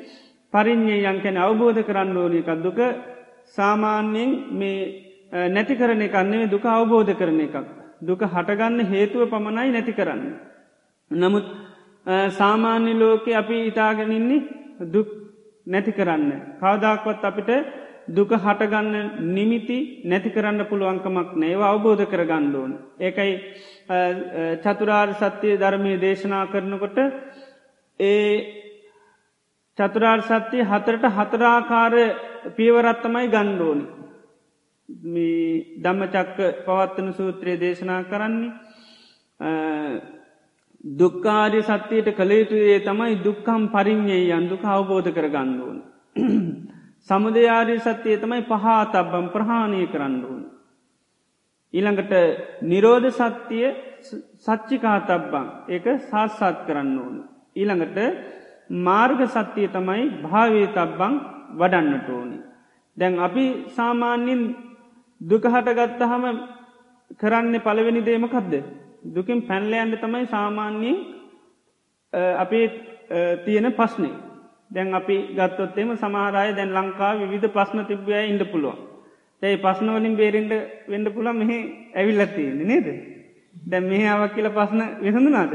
[0.53, 2.79] පරිින්්ඥයන් කැන අවබෝධ කරන්න ඕන එකක් දුක
[3.57, 7.55] සාමාන්‍යයෙන් මේ නැති කරන එකන්නේ දුක අවබෝධ කරන එකක්.
[8.01, 10.23] දුක හටගන්න හේතුව පමණයි නැති කරන්න.
[11.11, 11.45] නමුත්
[12.31, 14.47] සාමාන්‍ය ලෝකෙ අපි ඉතාගෙනන්නේ
[14.93, 15.07] දුක්
[15.67, 16.31] නැති කරන්න.
[16.59, 17.49] කවදක්වත් අපිට
[18.09, 18.95] දුක හටගන්න
[19.33, 22.71] නිමිති නැති කරන්න පුළුවන්කමක් නේවා අවබෝධ කරගන්න ඕන.
[22.99, 23.33] ඒකයි
[24.63, 26.97] චතුරාර් සත්‍යය ධර්මය දේශනා කරනකොට
[27.99, 28.58] ඒ
[29.79, 31.93] චතුරාර් සත්‍යය හතරට හතරාකාර
[32.55, 33.85] පියවරත්තමයි ගණ්ඩෝනි.
[35.79, 38.51] දම්මචක්ක පවත්වන සූත්‍රයේ දේශනා කරන්නේ
[40.83, 45.79] දුක්කාරි සත්‍යයට කළේතුයේ තමයි දුක්කම් පරිින්්ඥේ යන් දුක අවබෝධ කර ගණ්ඩුවන්.
[47.07, 50.43] සමුදයාරි සත්‍යය තමයි පහා තබ්බම් ප්‍රහාණය කරන්න ඕන.
[51.73, 52.13] ඊළඟට
[52.63, 53.67] නිරෝධ සත්‍යය
[54.39, 57.15] සච්චිකා තබ්බං ඒක සාස්සාත් කරන්න ඕන.
[57.55, 57.97] ඊළඟට
[58.69, 61.13] මාර්ග සත්‍යය තමයි භාවේ තබ්බං
[61.57, 62.37] වඩන්නට ඕනි.
[62.97, 64.41] දැන් අපි සාමාන්‍යින්
[65.21, 66.25] දුකහට ගත්තහම
[67.17, 68.53] කරන්නේ පළවෙනි දේමකක්ද.
[69.05, 70.97] දුකින් පැන්ලයන්ට තමයි සාමාන්‍යයෙන්
[72.37, 72.67] අපේ
[73.45, 74.13] තියෙන පස්නේ.
[74.71, 78.77] දැන් අපි ගත්තොත්තෙම සමහරය දැන් ලංකා විධ පස්න තිබ්බය ඉඩ පුළුවන්.
[79.41, 80.53] ඇයි පස්නවලින් බේරෙන්ට
[80.87, 81.51] වෙන්ඩ පුළන් මෙහ
[81.95, 82.87] ඇවිල්ලතියන්නේ නේද.
[83.55, 85.53] දැන් මෙහ අවක් කියල පස්න විසඳනාද.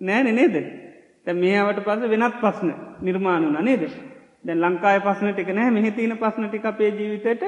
[0.00, 0.79] නෑන නේද.
[1.30, 3.82] තැ මේවට පස වෙනත් පස්න නිර්මාණුන නේද.
[4.44, 7.42] දැන් ලංකාය පස්න ටික නෑ මෙහි තියන පස්න ටික අපේ ජීවිතයට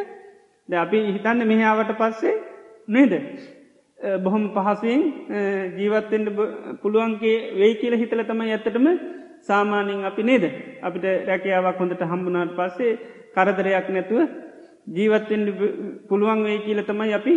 [0.68, 2.34] ද අපි හිතන්න මෙහාවට පස්සේ
[2.88, 3.12] නේද.
[4.18, 5.02] බොහොම පහසුවෙන්
[5.78, 6.28] ජීවත්තෙන්ට
[6.82, 8.86] පුළුවන්ගේ වෙයි කියල හිතල තමයි ඇත්තටම
[9.40, 10.44] සාමානයෙන් අපි නේද.
[10.82, 12.98] අපිට රැකියාවක් හොඳට හම්බුනාට පස්සේ
[13.34, 14.20] කරදරයක් නැතුව
[14.90, 15.42] ජීවත්තෙන්
[16.08, 17.34] පුළුවන් වේ කියල තමයි අපි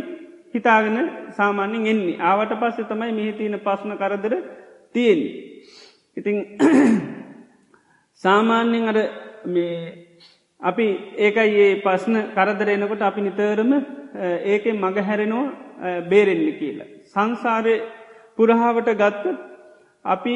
[0.54, 0.98] හිතාගෙන
[1.32, 4.34] සාමාන්‍යෙන් එන්නේ ආවට පස්සේ තමයි මෙහිතියන පස්න කරදර
[4.96, 5.22] තියෙන්.
[6.18, 6.38] ඉතිං
[8.24, 8.98] සාමාන්‍යෙන් අර
[9.48, 9.78] මේ
[10.62, 10.86] අපි
[11.18, 13.72] ඒකයි ඒ පස්න කරදරෙනකොට අපි නිතරම
[14.46, 16.92] ඒක මග හැරෙනවා බේරෙල්ලි කියලා.
[17.06, 17.76] සංසාරය
[18.38, 19.26] පුරහාවට ගත්ත
[20.06, 20.36] අපි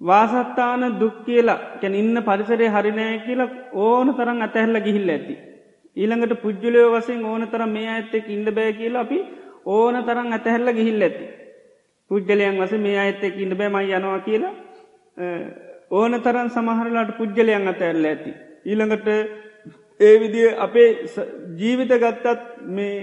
[0.00, 5.34] වාසත්තාන දුක් කියලා කැන ඉන්න පරිසරය හරිනෑ කියලා ඕන තරම් අතැහැල්ල ගිහිල්ල ඇති.
[5.96, 9.18] ඊළඟට පුද්ජලයෝ වසෙන් ඕන තරම් මේ ඇත්තෙක් ඉන්න බෑ කියලා අපි
[9.66, 11.24] ඕන තරම් අතැහැල්ල ගිහිල්ල ඇති.
[12.10, 14.54] පුද්ජලයන් වස මේ අඇත්තෙක් ඉන්න බෑමයි යනවා කියලා
[15.92, 18.32] ඕන තරන් සමහරලාට පුද්ගලයන් අතඇල්ල ඇති.
[18.64, 19.08] ඊළඟට
[20.00, 20.88] ඒ විදිිය අපේ
[21.56, 22.96] ජීවිත ගත්තත් මේ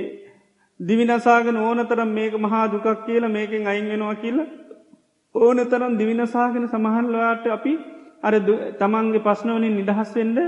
[0.79, 4.47] දිවිනසාගෙන ඕන තරම් මේක මහා දුකක් කියලා මේකෙන් අයින් වෙනවා කියලා
[5.35, 7.73] ඕන තරම් දිවිනසාගෙන සමහල්ලාට අපි
[8.23, 8.33] අර
[8.79, 10.39] තමන්ගේ පස්නවනින් නිදහස්වෙන්ඩ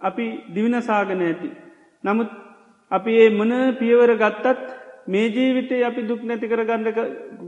[0.00, 1.48] අපි දිවිනසාගන ඇති.
[2.04, 2.30] නමුත්
[2.90, 4.66] අපි ඒ මන පියවර ගත්තත්
[5.06, 6.98] මේ ජීවිතේ අපි දුක් නැති කර ගණ්ඩක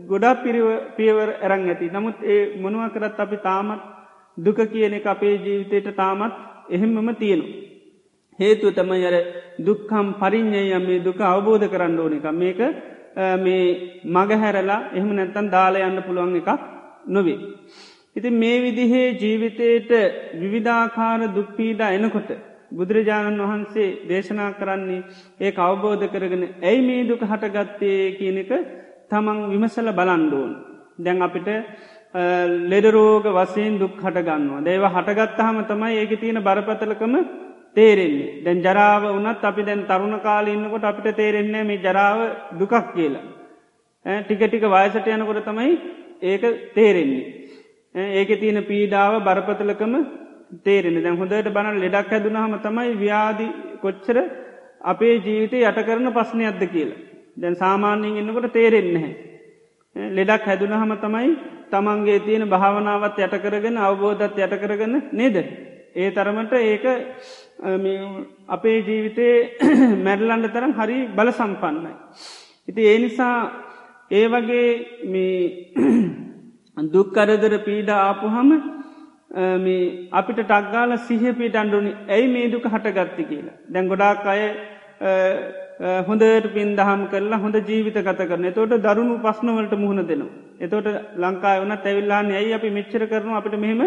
[0.08, 1.90] ගොඩා පිරිව පියවර ඇරං ඇති.
[1.90, 3.82] නමුත් ඒ මොනුව කරත් අපි තාමත්
[4.36, 6.34] දුක කියන එක අපේ ජීවිතයට තාමත්
[6.70, 7.46] එහෙම්මම තියෙනු.
[8.38, 9.16] හේතුව තමයි අර
[9.60, 12.60] දුක්කම් පරිින්්ඥය මේ දුක අවබෝධ කරන්න ඕන එක මේක
[13.38, 13.64] මේ
[14.06, 16.50] මගහැරලා එහෙම නැත්තන් දාලා යන්න පුළුවන් එකක්
[17.06, 17.38] නොවේ.
[18.16, 19.90] ඉති මේ විදිහේ ජීවිතයට
[20.34, 22.30] විවිධාකාර දුක්පීඩා එනකොට
[22.72, 25.02] බුදුරජාණන් වහන්සේ දේශනා කරන්නේ
[25.40, 28.52] ඒ අවබෝධ කරගෙන ඇයි මේ දුක හටගත්තේ කියන එක
[29.10, 30.50] තමන් විමසල බලන්ඩෝන්.
[30.98, 31.48] දැන් අපිට
[32.64, 34.62] ලෙඩරෝග වසයෙන් දුක් හටගන්නවා.
[34.62, 37.14] දේව හටගත්තහම තමයි ඒක තියෙන බරපතලකම
[37.74, 38.42] තේරෙන්නේ.
[38.44, 42.18] දැන් ජරාව වනත් අපි දැන් තරුණ කාල ඉන්නකොට අපිට තේරෙන්නේ මේ ජරාව
[42.58, 43.22] දුකක් කියලා.
[44.22, 45.78] ටික ටික වයසට යනකොට තමයි
[46.22, 46.42] ඒක
[46.74, 47.24] තේරෙන්නේ.
[47.94, 49.94] ඒක තියෙන පීඩාව බරපතලකම
[50.64, 53.48] තේරෙන දැන් හොඳට බණ ලෙඩක් හැදුනහම තමයි ව්‍යාධි
[53.80, 54.18] කොච්චර
[54.82, 57.09] අපේ ජීවිතය යට කරන පස්්නයක්ද කියලා.
[57.40, 59.10] දැන් සාමාන්‍යයෙන් එන්නකොට තේරෙන්නේ.
[59.96, 61.30] ලෙඩක් හැදුනහම තමයි
[61.70, 65.36] තමන්ගේ තියෙන භාවනාවත් යට කරගෙන අවබෝධත් යට කරගන්න නේද.
[65.94, 66.84] ඒ තරමට ඒක
[68.48, 69.34] අපේ ජීවිතේ
[70.06, 71.94] මැඩලන්ඩ තරම් හරි බල සම්පන්නයි.
[72.68, 73.36] ඉති ඒ නිසා
[74.10, 74.68] ඒ වගේ
[76.94, 78.50] දුක්කරදර පීඩ ආපුහම
[80.12, 83.58] අපිට ටක්ගාල සිහපිට අන්ඩුනි ඇයි මේ දුක හටගත්ති කියලා.
[83.68, 84.42] දැන් ගොඩාක් අය
[85.80, 90.32] හොඳට පින් දහම් කරලා හොඳ ජීවිත කත කරන තෝට දරුණු පස්නවලට මුහුණ දෙනවා.
[90.60, 93.80] එතෝට ලංකාය වන තැවිල්ලාන්න ඇයි අපි මෙච්චර කරනු අපිට මෙහෙම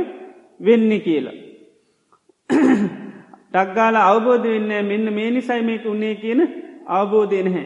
[0.60, 1.36] වෙන්න කියලා.
[3.52, 6.42] ටක්ගාල අවබෝධ වෙන්න මෙන්න මේ නිසයි මේක උන්නේ කියන
[6.90, 7.66] අවබෝධය නැහැ.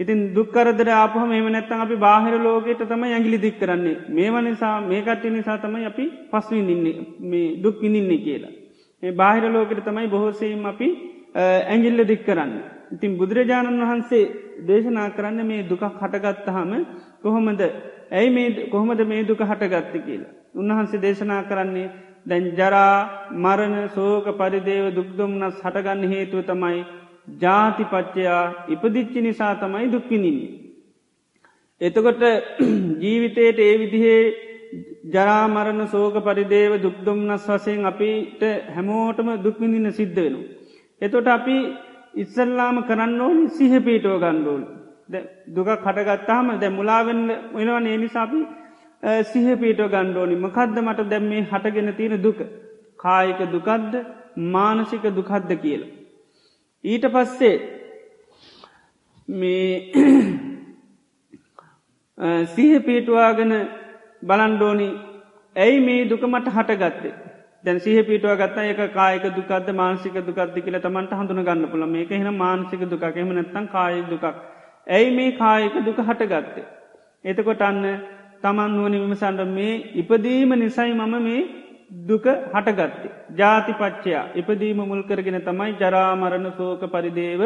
[0.00, 5.30] ඉතින් දුක්කරදර ආපහම එම නැත්තන් අපි බාහිර ලෝකයට තම ඇගිලි දික් කරන්නේ මේව නිසා මේකට්ටි
[5.30, 8.56] නිසා තමයි අපි පස්විඳන්නේ මේ දුක් විඳින්නේ කියලා.
[9.02, 10.88] මේ බාහිර ලෝකට තමයි බොහෝසීම් අපි
[11.36, 12.52] ඇගිල්ල දික් කරන්න.
[12.92, 14.24] ඉතින් බුදුරජාණන් වහන්සේ
[14.62, 16.72] දේශනා කරන්න මේ දුකක් හටගත්තහම
[17.22, 17.62] කොහොමද
[18.10, 20.32] ඇයි මේ කොහොමද මේ දුක හටගත්ත කියලා.
[20.54, 21.88] උන්වහන්සේ දේශනා කරන්නේ
[22.26, 22.94] දැන් ජරා
[23.36, 26.80] මරණ සෝක පරිදේව දුක්දුම්නස් හටගන්න හේතුව තමයි
[27.40, 30.52] ජාතිපච්චයා ඉපදිච්චි නිසා තමයි දුක්විනින්නේ.
[31.80, 32.22] එතකොට
[33.02, 34.22] ජීවිතයට ඒ විදිහේ
[35.06, 38.42] ජරාමරණ සෝක පරිදේව දුක්දුම්නස් වසයෙන් අපිට
[38.74, 40.40] හැමෝටම දුක්විඳන්න සිද්ධ වෙනු.
[41.02, 41.58] එතොට අපි
[42.18, 44.62] ඉස්සල්ලාම කරන්න ඕනි සිහපීටෝ ගණ්ඩෝල්
[45.48, 48.40] දුක කටගත්තාම දැ මුලාවෙන්න වෙනවන ඒ නිසාපි
[49.24, 52.38] සිහපීට ගණ්ඩෝනි මකද්ද මට දැම්මේ හටගෙන තියෙන දුක.
[52.96, 53.92] කායික දුකද්ද
[54.36, 55.90] මානසික දුකද්ද කියලා.
[56.84, 57.56] ඊට පස්සේ
[59.28, 59.92] මේ
[62.54, 63.52] සිහ පීටවාගෙන
[64.22, 64.88] බලන්ඩෝනි
[65.56, 67.14] ඇයි මේ දුකමට හටගත්තේ
[67.64, 72.10] දැන් සිහ පිටුව ගත්ත එක කායක දුකද මානසික දුකක්ද කියල තමන්ට හඳුන ගන්න පුළ මේක
[72.12, 74.26] හෙන මානසික දුකක්ෙම නැත්තන් කාය දුකක්
[74.86, 76.68] ඇයි මේ කායක දුක හටගත්තේ
[77.24, 77.82] එතකොට අන්න
[78.42, 81.40] තමන් වුවනි විමසන්ඩ මේ ඉපදීම නිසයි මම මේ
[81.90, 83.10] දුක හටගත්තේ.
[83.32, 87.42] ජාතිපච්චයා ඉපදීම මුල් කරගෙන තමයි ජරාමරණ සෝක පරිදේව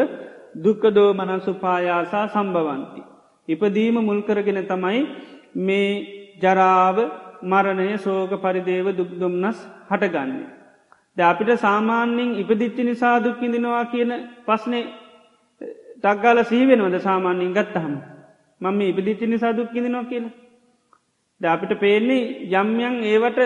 [0.56, 3.02] දුක්කදෝ මනසුපායාසා සම්භවන්ති.
[3.48, 5.00] ඉපදීම මුල් කරගෙන තමයි
[5.58, 5.90] මේ
[6.38, 6.96] ජරාව
[7.42, 9.58] මරණය සෝක පරිදේව දුක්දුම්නස්
[9.92, 10.50] හටගන්නේ.
[11.16, 14.12] ද අපිට සාමාන්‍යින් ඉපදිච්චි නිසා දුක්කිදිනවා කියන
[14.46, 14.84] පස්නේ
[16.02, 17.94] තක්ගාල සීවෙනවද සාමාන්‍යින් ගත්තහම
[18.60, 20.32] මම ඉපදිච්චි නිසා දුක්කිදිනවා කියලා.
[21.40, 23.38] ද අපිට පේන්නේ යම්යන් ඒවට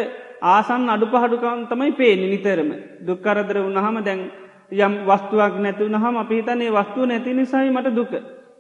[0.47, 4.21] ආසන් අඩු පහඩුකන් තමයි පේනි නිතරම දුක්කරදර වුණහම දැන්
[4.79, 8.13] යම් වස්තුවක් නැතිවුණ හම අපිහිතන්නේ වස්තුව නැති නිසයි මට දුක.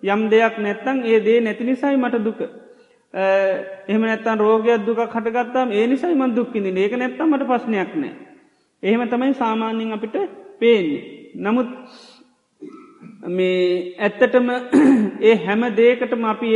[0.04, 2.40] යම් දෙයක් නැත්තං ඒ දේ නැති නිසයි මට දුක.
[3.14, 8.12] එහම නැත්තන් රෝගයක් දුක කටගත්තාම ඒ නිසයි මන් දුක්කින්නේ ඒක නැත්තම් මට පස්්නයක් නෑ.
[8.82, 10.16] එහෙම තමයි සාමාන්‍යින් අපිට
[10.58, 11.02] පේන්නේ.
[11.36, 11.68] නමුත්
[13.28, 14.50] මේ ඇත්තටම
[15.22, 16.50] ඒ හැම දේකටම අපි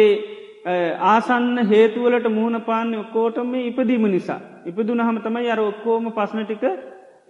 [0.66, 4.40] ඒ ආසන්න හේතුවලට මුහුණ පාන්න ඔක්කෝටම ඉපදීම නිසා.
[4.66, 6.64] ඉපදුන හම තමයි අර ඔක්කෝම පස්න ටික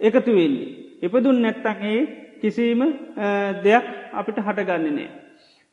[0.01, 0.69] එකතු වෙන්නේ.
[1.01, 1.99] ඉපදුන් නැත්තගේ
[2.41, 2.81] කිසිීම
[3.63, 5.09] දෙයක් අපිට හටගන්නේ නෑ.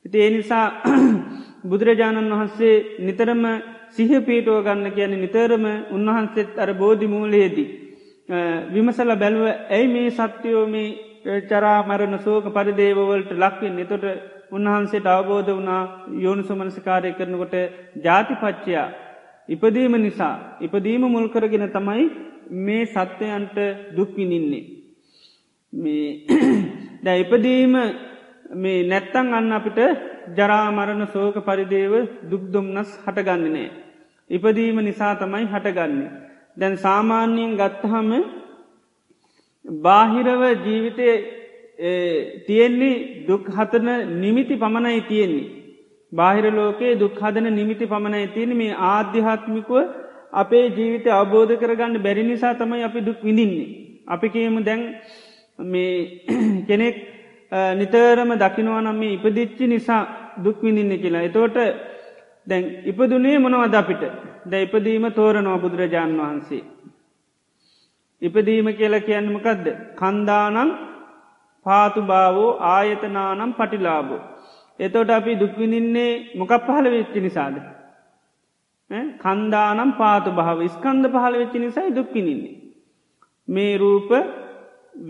[0.04, 0.66] ඉති ඒ නිසා
[1.70, 3.42] බුදුරජාණන් වහන්සේ නිතරම
[3.90, 7.68] සිහ පීටුව ගන්න කියන නිතරම උන්වහන්සේත් අර බෝධි මූලයේදී.
[8.68, 10.88] විමසල බැලුව ඇයි මේ සත්‍යයෝමී
[11.46, 14.04] චරාමරණ සෝක පරිදේවවලට ලක්වෙන් එතොට
[14.50, 15.82] උන්වහන්සේට අවබෝධ වනා
[16.18, 17.54] යෝනිසු මනසිකාරය කරනකොට
[18.04, 18.88] ජාතිපච්චයා
[19.48, 22.04] ඉපදීම නිසා ඉපදීම මුල්කරගෙන තමයි
[22.60, 23.56] මේ සත්‍යයන්ට
[23.96, 24.64] දුක්විනින්නේ.
[27.04, 27.74] දැ ඉපදීම
[28.50, 29.78] මේ නැත්තං අන්න අපිට
[30.36, 31.92] ජරාමරණ සෝක පරිදේව
[32.30, 33.70] දුක්දුම්නස් හටගන්නනෑ.
[34.30, 36.10] ඉපදීම නිසා තමයි හටගන්නේ.
[36.56, 38.10] දැන් සාමාන්‍යයෙන් ගත්තහම
[39.64, 41.08] බාහිරව ජීවිතය
[42.46, 43.88] තියෙන්නේ දුක් හතන
[44.20, 45.48] නිමිති පමණයි තියෙන්නේ.
[46.12, 49.78] බාහිර ලෝකයේ දුක් හදන නිමිති පමණයි තියෙන මේ ආධ්‍යාත්මිකුව
[50.32, 53.68] අපේ ජීවිතය අවබෝධ කරගන්න බැරි නිසා තමයි අපි දුක් විඳින්නේ.
[54.06, 54.82] අපි කියමු දැන්
[55.58, 55.94] මේ
[56.68, 56.96] කෙනෙක්
[57.52, 60.02] නිතරම දකිනවනම් මේ ඉපදිච්චි නිසා
[60.44, 61.22] දුක්විඳින්න කියලා.
[61.22, 61.56] එතෝට
[62.46, 64.02] දැන් ඉපදුනේ මොනවද අපිට
[64.46, 66.62] ද ඉපදීම තෝරනවා බුදුරජාණන් වහන්සේ.
[68.22, 69.66] ඉපදීම කියලා කියන්නමකදද.
[69.94, 70.70] කන්දානං
[71.66, 74.20] පාතු භාවෝ ආයතනානම් පටිලාබෝ.
[74.80, 77.56] එතෝට අපි දුක්විනින්නේ මොකක් පහළ වෙච්චි නිසාද.
[79.18, 82.56] කන්දානම් පාතු භාව ස්කන්ද පහළ වෙච්චි නිසයි දුක්කිනින්නේ.
[83.48, 84.10] මේ රූප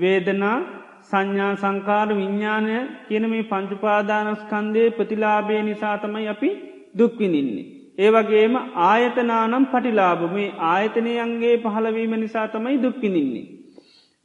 [0.00, 0.58] වේදනා
[1.02, 2.76] සංඥා සංකාර විඤ්ඥානය
[3.08, 6.50] කියන මේ පංචුපාදානස්කන්දය ප්‍රතිලාබය නිසාතමයි අපි
[6.98, 7.66] දුක්විනින්නේ.
[7.98, 8.56] ඒවගේම
[8.86, 13.46] ආයතනානම් පටිලාබ මේ ආයතනයන්ගේ පහළවීම නිසා තමයි දුක්විනින්නේ.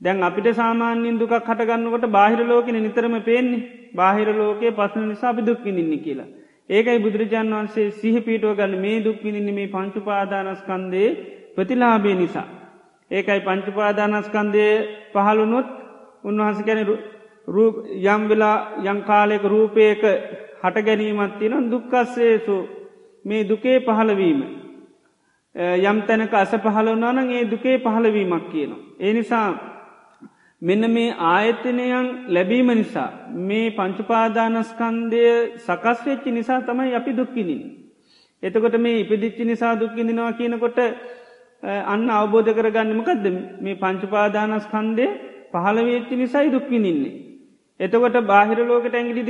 [0.01, 6.03] දැන් අපිට සාමාන්‍යින් දුකක් හටගන්නකොට බාහිර ලෝකෙන නිතරම පේන්නේ බාහිර ලෝකයේ පසන නිසා අපි දුක්විනින්නේ
[6.05, 6.29] කියලා.
[6.69, 11.09] ඒකයි බුදුරජාන් වන්සේ සිහ පිටුව ගන්න මේ දුක්විනින්නේ මේ පංචුපාදානස්කන්දේ
[11.55, 12.47] ප්‍රතිලාබේ නිසා.
[13.11, 14.67] ඒකයි පංචුපාදානස්කන්දය
[15.13, 15.67] පහළුනොත්
[16.23, 16.79] උන්වහස ගැන
[18.05, 20.03] යම් වෙලා යංකාලයක රූපයක
[20.63, 22.57] හට ගැනීමත් තියෙන දුක්කස්සේසු
[23.25, 24.39] මේ දුකේ පහළවීම.
[25.55, 28.81] යම් තැනක අස පහළවනාන ඒ දුකේ පහළවීමක් කියනවා.
[28.99, 29.47] ඒ නිසා
[30.61, 33.09] මෙන්න මේ ආයතනයන් ලැබීම නිසා
[33.41, 35.23] මේ පංචුපාදානස්කන්දය
[35.57, 37.61] සකස්වෙච්චි නිසා තමයි අපි දුක්කිනින්.
[38.43, 40.79] එතකොට මේ ඉපදිච්චි නිසා දුක්කිදිනවා කියනකොට
[41.63, 43.25] අන්න අවබෝධ කරගන්නමකක්ද
[43.61, 45.05] මේ පංචුපාදානස්කන්දය
[45.53, 47.13] පහළවෙච්චි නිසයි දුක්විනින්නේ.
[47.79, 49.23] එතකොට බාහිර ලෝකට ඇගිලි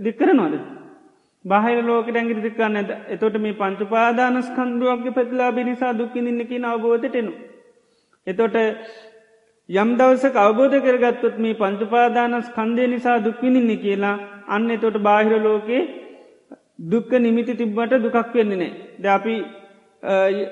[0.00, 0.54] දික්කරනවාද.
[1.44, 7.32] බාහිර ලෝකට ඇගිරි දික්කන්න ඇද එතොට මේ පංචුපාදානස් කන්දුවක්ගේ පැතිලා බිනිසා දුක්කිනින්නකි අවබෝධටෙනු.
[8.26, 8.56] එතොට
[9.68, 14.16] යම් දවසක අවබෝධ කරගත්තොත් මේ පංචුපාදානස් කන්දය නිසා දුක්විනින්න කියලා
[14.48, 15.88] අන්න එතොට බාහිර ලෝකයේ
[16.82, 18.72] දුක්ක නිමිති තිබ්බට දුකක් වෙන්නේ නෑ.
[18.98, 19.34] ද අපි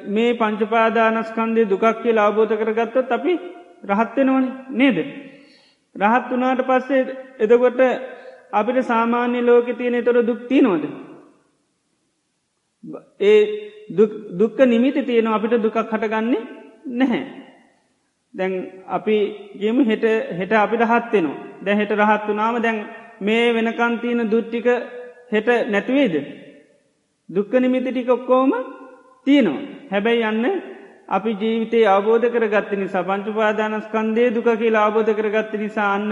[0.08, 3.32] මේ පංචපාදානස්කන්දේ දුකක් කියලා අවබෝධ කරගත්තොත් අපි
[3.82, 4.98] රහත්වෙනවන නේද.
[5.96, 7.02] රහත් වනාට පස්සේ
[7.38, 7.80] එදකොට
[8.52, 10.84] අපිට සාමාන්‍ය ලෝක තියෙන තොර දුක්ති නොද.
[13.20, 13.40] ඒ
[14.38, 16.42] දුක්ක නිමිති තියෙනවා අපිට දුකක් හටගන්නේ
[16.86, 17.22] නැහැ.
[18.34, 18.54] දැන්
[18.88, 19.16] අපි
[19.60, 20.04] ගේම හෙට
[20.38, 22.78] හෙට අපිට හත්වෙනවා දැ හෙට රහත් වනාම දැන්
[23.20, 24.66] මේ වෙනකන්තියන දුට්ටික
[25.32, 26.14] හෙට නැතිවේද.
[27.28, 28.52] දුක්ක නිමිති ටික ඔක්කෝම
[29.26, 29.62] තියෙනවා.
[29.90, 30.46] හැබැයි යන්න
[31.08, 36.10] අපි ජීවිතේ අවබෝධ කරගත්ත නිසා පංචුපාදානස්කන්දේ දුක කියලා අවබෝධ කරගත්ත නිසා අන්න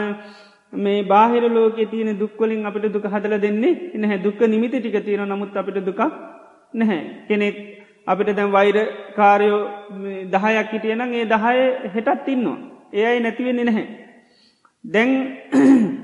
[0.72, 4.18] මේ බාහිර ලෝක තියන දුක්වලින් අපිට දුක හදල දෙන්නේ නැහැ.
[4.18, 6.00] දුක්ක නිමිති ටික තියෙන නමුත් අපිට දුකක්
[6.74, 7.00] නැහැ.
[7.28, 7.56] කෙනෙක්
[8.06, 8.76] අපිට දැන් වෛර
[9.16, 9.60] කාරයෝ
[10.32, 11.56] දහයක් හිටියනම් ඒ දහය
[11.94, 12.58] හෙටත් ඉන්නවා.
[12.94, 13.86] ඒයි නැතිවෙන්නේ නැහැ.
[14.84, 15.10] දැන්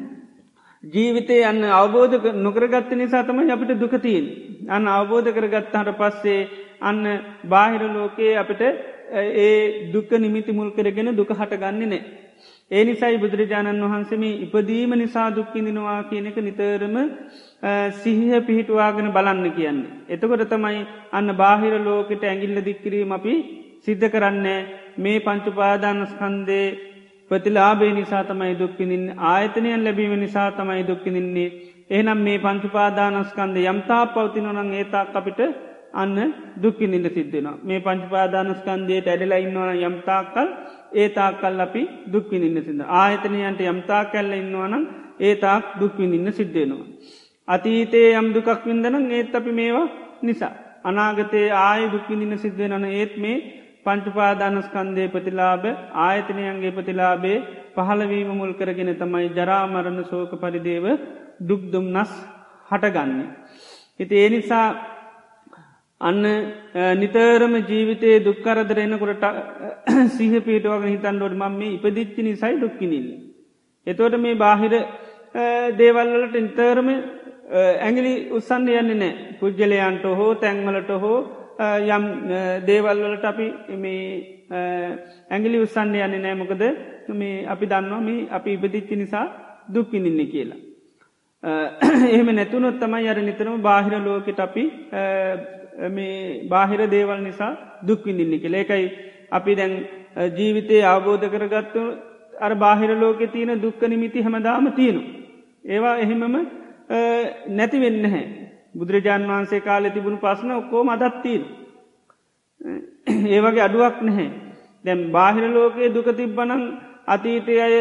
[0.94, 4.26] ජීවිතය යන්න අවබෝධ නොකරගත්ත නිසා තමයි අපිට දුකතිීන්
[4.68, 6.40] අන්න අවබෝධ කරගත්තාට පස්සේ
[6.82, 7.04] අන්න
[7.46, 8.62] බාහිර ලෝකයේ අපට
[9.12, 12.02] ඒ දුක නිමිති මුල් කරගෙන දුක හටගන්නේ නෑ.
[12.70, 16.96] ඒ නිසයි බුදුරජාණන් වහන්සේම ඉපදීම නිසා දුක්කිදිනවා කියන එක නිතරම
[17.94, 19.90] සිහිහ පිහිටුවාගෙන බලන්න කියන්නේ.
[20.08, 23.34] එතකොට තමයි අන්න බාහිර ලෝකට ඇගිල්ල දික්කිරීම අපි
[23.80, 24.60] සිද්ධ කරන්නේ
[24.98, 26.66] මේ පංචුපාදානස්කන්දේ
[27.30, 31.50] ප්‍රතිලාබේ නිසා තමයි දුක්කිනින් ආයතනයන් ලැබීම නිසා තමයි දුක්කිනින්නේ
[31.90, 35.40] එහනම් මේ පංචුපාදානස්කන්ද යම්තා පවතිනොනං ඒතාක් අපිට
[35.94, 36.18] අන්න
[36.62, 40.48] දුක්කිනින්ට සිද්ධෙනවා මේ පංචපාදානස්කන්දයට ඇඩලා ඉන්නවන යම්තාකල්
[40.94, 44.84] ඒතාකල් අපි දුක්විනින්න සිද ආයතනයන්ට යම්තා කැල්ල ඉන්නවනම්
[45.20, 46.86] ඒතාක් දුක්විනින්න සිද්ධෙනවා.
[47.48, 49.88] අතීතයේ යම් දුකක් වින්දනම් ඒත් අපි මේවා
[50.22, 50.52] නිසා.
[50.84, 53.42] අනාගතයේ ආය දුක්විනින්න සිද්ධෙනන ඒත් මේ
[53.84, 55.64] පංචුපාදානස්කන්දය ප්‍රතිලාබ
[55.98, 57.38] ආයතනයන්ගේ ප්‍රතිලාබේ
[57.74, 60.86] පහළවීම මුල් කරගෙන තමයි ජරාමරණ සෝක පරිදේව
[61.48, 62.12] දුක්දුම් නස්
[62.70, 63.28] හටගන්නේ.
[64.00, 64.66] හිති ඒ නිසා
[66.02, 66.22] අන්න
[66.96, 69.24] නිතරම ජීවිතයේ දුක්කරදර එනකොට
[70.16, 73.08] සිහ පිටුවගෙන හිතන්ඩෝට මම මේ ඉපදිච්චි නිසයි දුක්කිනිල්ල.
[73.86, 74.74] එතෝට මේ බාහිර
[75.74, 76.88] දේවල්වලට නිතරම
[77.80, 81.18] ඇගිලි උත්සන්ඩ යන්නේ නෑ පුද්ගලයන්ට හෝ තැන්වලට හෝ
[81.88, 82.04] යම්
[82.66, 83.46] දේවල්වලට අපි
[85.30, 86.62] ඇගිලි උත්සන්ඩ යන්නේ නෑමකද
[87.14, 89.26] මේ අපි දන්නවා මේ අපි ඉපදිච්චි නිසා
[89.68, 90.60] දුක්කිනින්නේ කියලා.
[92.12, 94.64] එහෙම නැතුනොත් තමයි අර නිතරම බාහිර ලෝකට අපි
[95.90, 97.52] මේ බාහිර දේවල් නිසා
[97.86, 98.86] දුක්විඳින්නේ කෙ ඒකයි
[99.30, 99.74] අපි දැන්
[100.36, 101.82] ජීවිතය අවබෝධ කරගත්තු
[102.40, 105.02] අර බාහිර ලෝකෙ තියෙන දුක්ක නිමිති හැමදාම තියෙනු.
[105.64, 106.34] ඒවා එහෙමම
[107.48, 108.24] නැති වෙන්න හැ.
[108.74, 111.44] බුදුරජාන් වහන්සේ කාලෙ තිබුණු පස්සන ඔක්කෝ මදත්තිීන.
[113.26, 114.30] ඒ වගේ අඩුවක් නැහැ.
[114.84, 116.62] දැම් බාහිර ලෝකයේ දුක තිබ්බනං
[117.06, 117.74] අතීතය අය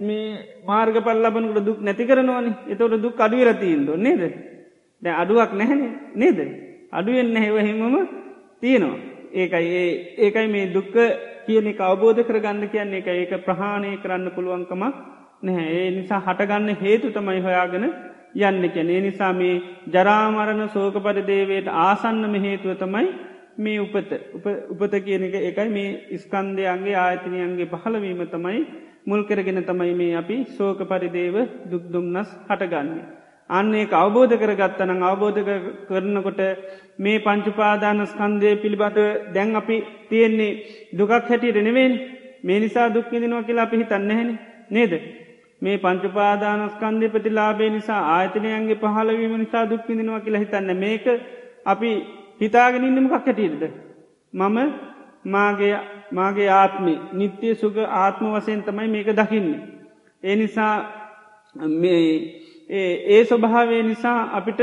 [0.00, 2.52] මේ මාර්ග පල් ලබනකට දුක් නැති කරනවනි.
[2.68, 4.22] එතවට දුක් අඩුවරතිීන්ද නේද?
[5.02, 5.82] දැ අඩුවක් නැහැන
[6.14, 6.38] නේද?
[6.94, 7.94] අඩුවෙන් නැහෙව හිමම
[8.60, 8.98] තියෙනවා.
[9.32, 10.96] ඒකයි ඒ ඒකයි මේ දුක්ක
[11.46, 12.98] කියන එක අවබෝධ කරගන්න කියන්නේ.
[12.98, 14.94] එක ඒක ප්‍රහාණය කරන්න පුළුවන්කමක්
[15.42, 15.68] නැහැ.
[15.76, 17.86] ඒ නිසා හටගන්න හේතු තමයි හොයාගෙන
[18.36, 23.06] යන්න කැන ඒ නිසා මේ ජරාමරණ සෝක පරිදේවයට ආසන්නම හේතුව තමයි
[23.58, 24.10] මේ උපත.
[24.70, 28.62] උපත කියන එක එකයි මේ ස්කන්දයන්ගේ ආයතනයන්ගේ පහළවීම තමයි
[29.06, 31.36] මුල් කරගෙන තමයි මේ අපි සෝක පරිදේව
[31.70, 33.04] දුක්දුම්න්නස් හටගන්නේ.
[33.50, 35.40] අන්නේ අවබෝධ කරගත්තනම් අවබෝධ
[35.88, 36.40] කරනකොට
[36.98, 38.98] මේ පංචුපාදාන ස්කන්දය පිළිබඳ
[39.34, 39.76] දැන් අපි
[40.08, 40.52] තියෙන්නේ
[40.98, 41.92] දුකක් හැටියට නෙවෙන්
[42.44, 44.38] මේ නිසා දුක්කිදිනවා කියලා අපි හිතන්න හැන
[44.70, 44.92] නේද.
[45.62, 51.04] මේ පංචුපාදානස්කන්දය ප්‍රතිලාබේ නිසා ආයතනයන්ගේ පහලවීම නිසා දුක්කිදිනවා කියලා හිතන්න මේක
[51.64, 51.90] අපි
[52.40, 53.62] හිතාගෙන ඉන්නමකක් හැටියටද.
[54.32, 54.58] මම
[55.26, 55.76] මාගේ
[56.12, 59.60] මාගේ ආත්මි නිත්‍යය සුග ආත්ම වසයෙන් තමයි මේක දකින්නේ.
[60.22, 60.76] ඒ නිසා
[62.70, 64.60] ඒ ස්වභාවය නිසා අපිට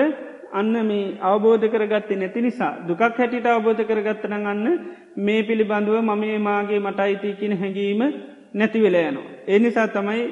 [0.53, 4.67] අන්න මේ අවබෝධ කරගත්තේ නැති නිසා දුකක් හැටිට අවබෝධ කරගත්තන අන්න
[5.17, 8.01] මේ පිළිබඳුව මම මාගේ මට අයිති කියන හැඟීම
[8.53, 9.27] නැතිවෙලයනවා.
[9.47, 10.23] ඒ නිසා තමයි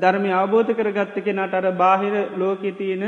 [0.00, 3.04] ධර්මය අවබෝධ කරගත්ත කෙනට අර බාහිර ලෝකෙ තියෙන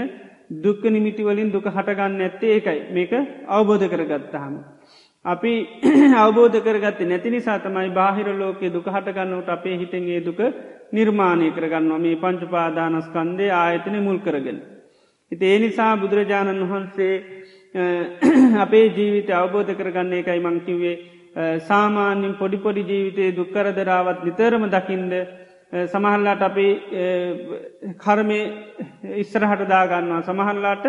[0.65, 3.13] දුක්ක නිමිතිවලින් දුක හටගන්න ඇත්තේ ඒකයි මේක
[3.49, 4.55] අවබෝධ කරගත්තහම.
[5.25, 5.53] අපි
[6.17, 10.41] අවබෝධ කරගත්ත නැති නිසා තමයි බාහිර ලෝකයේ දුක හටගන්නවට අපේ හිතන්ගේ දුක
[10.93, 11.99] නිර්මාණය කරගන්නවා.
[11.99, 14.59] මේ පංචුපාදානස්කන්දේ ආයතන මුල් කරගෙන.
[15.33, 17.15] ඉති ඒ නිසා බුදුරජාණන් වහන්සේ
[18.65, 20.97] අපේ ජීවිත අවබෝධ කරගන්න එකයි මංකිවේ
[21.63, 25.13] සාමාන්‍යින් පොඩිපොඩි ජීවිතයේ දුක්කරදරාවත් නිතරම දකිින්ද
[25.87, 26.69] සමහල්ලාට අපි
[27.99, 28.41] කර්මය
[29.17, 30.23] ඉස්සරහට දාගන්නවා.
[30.23, 30.85] සමහල්ලාට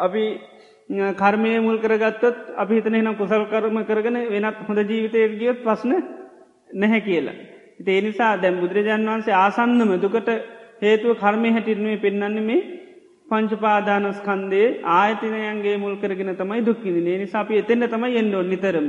[0.00, 0.26] අපි
[0.88, 2.24] කර්මය මුල් කරගත්තත්
[2.56, 5.92] අපි හිතන එනම් කුසල් කරම කරගෙන වෙනත් හොඳ ජීවිතය ගියොත් පස්න
[6.72, 7.34] නැහැ කියලා.
[7.84, 10.28] ඒ නිසා දැම් බුදුරජාන් වන්සේ ආසන්නම දුකට
[10.82, 12.60] හේතුව කර්මය හැටිරනුවේ පෙන්න්න මේ
[13.28, 18.88] පංචුපාදානස්කන්දේ ආයතිනයන්ගේ මුල් කරගෙන තමයි දුක්කිනි ඒ නිසා අපි එතෙන්ට තමයි එන්නෝ නිතරම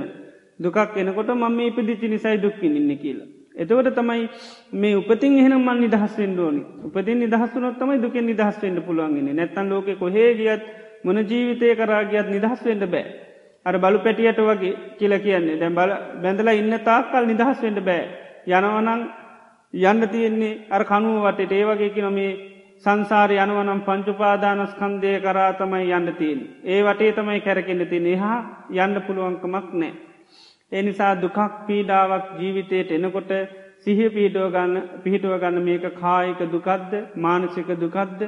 [0.59, 3.29] දුකක් එනකොට මම ඉපදිච්චි නිසයි දුක්කිනින්න කියලා.
[3.55, 4.29] එතවට තමයි
[4.73, 10.29] මේ උපතින් එහෙනම් මන් නිදහස්වෙන්ඩ ඕනි උපතින් නිදහස්සුනොත් තමයි දුකෙන් නිදහස්වෙන්ට පුළුවන්ගෙන නැත්තන් ලෝක කොහේ
[10.35, 10.63] ගියත්
[11.07, 13.05] මොන ජීවිතය කරාගියත් නිදහස්වෙන්ට බෑ.
[13.65, 15.59] අර බලු පැටියට වගේ කියල කියන්නේ.
[15.59, 15.91] දැම් බල
[16.21, 18.03] බැඳලා ඉන්න තාක්කල් නිදහස්වෙන්ට බෑ.
[18.49, 19.01] යනවනං
[19.73, 21.51] යන්න තියෙන්නේ අර කනුව වටට.
[21.53, 22.31] ඒ වගේ කින මේ
[22.85, 26.41] සංසාර යනවනම් පංචුපාදානස්කන්දය කරා තමයි යන්න තියෙන්.
[26.65, 28.39] ඒ වටේ තමයි කැරකෙන්ට තින එහා
[28.77, 29.93] යන්න පුළුවන්කමක් නෑ.
[30.71, 33.31] එනිසා දුකක් පීඩාවක් ජීවිතයට එනකොට
[33.79, 38.21] සිහ පීටුව ගන්න පිහිටුව ගන්න මේක කායික දුකද්ද මානසික දුකද්ද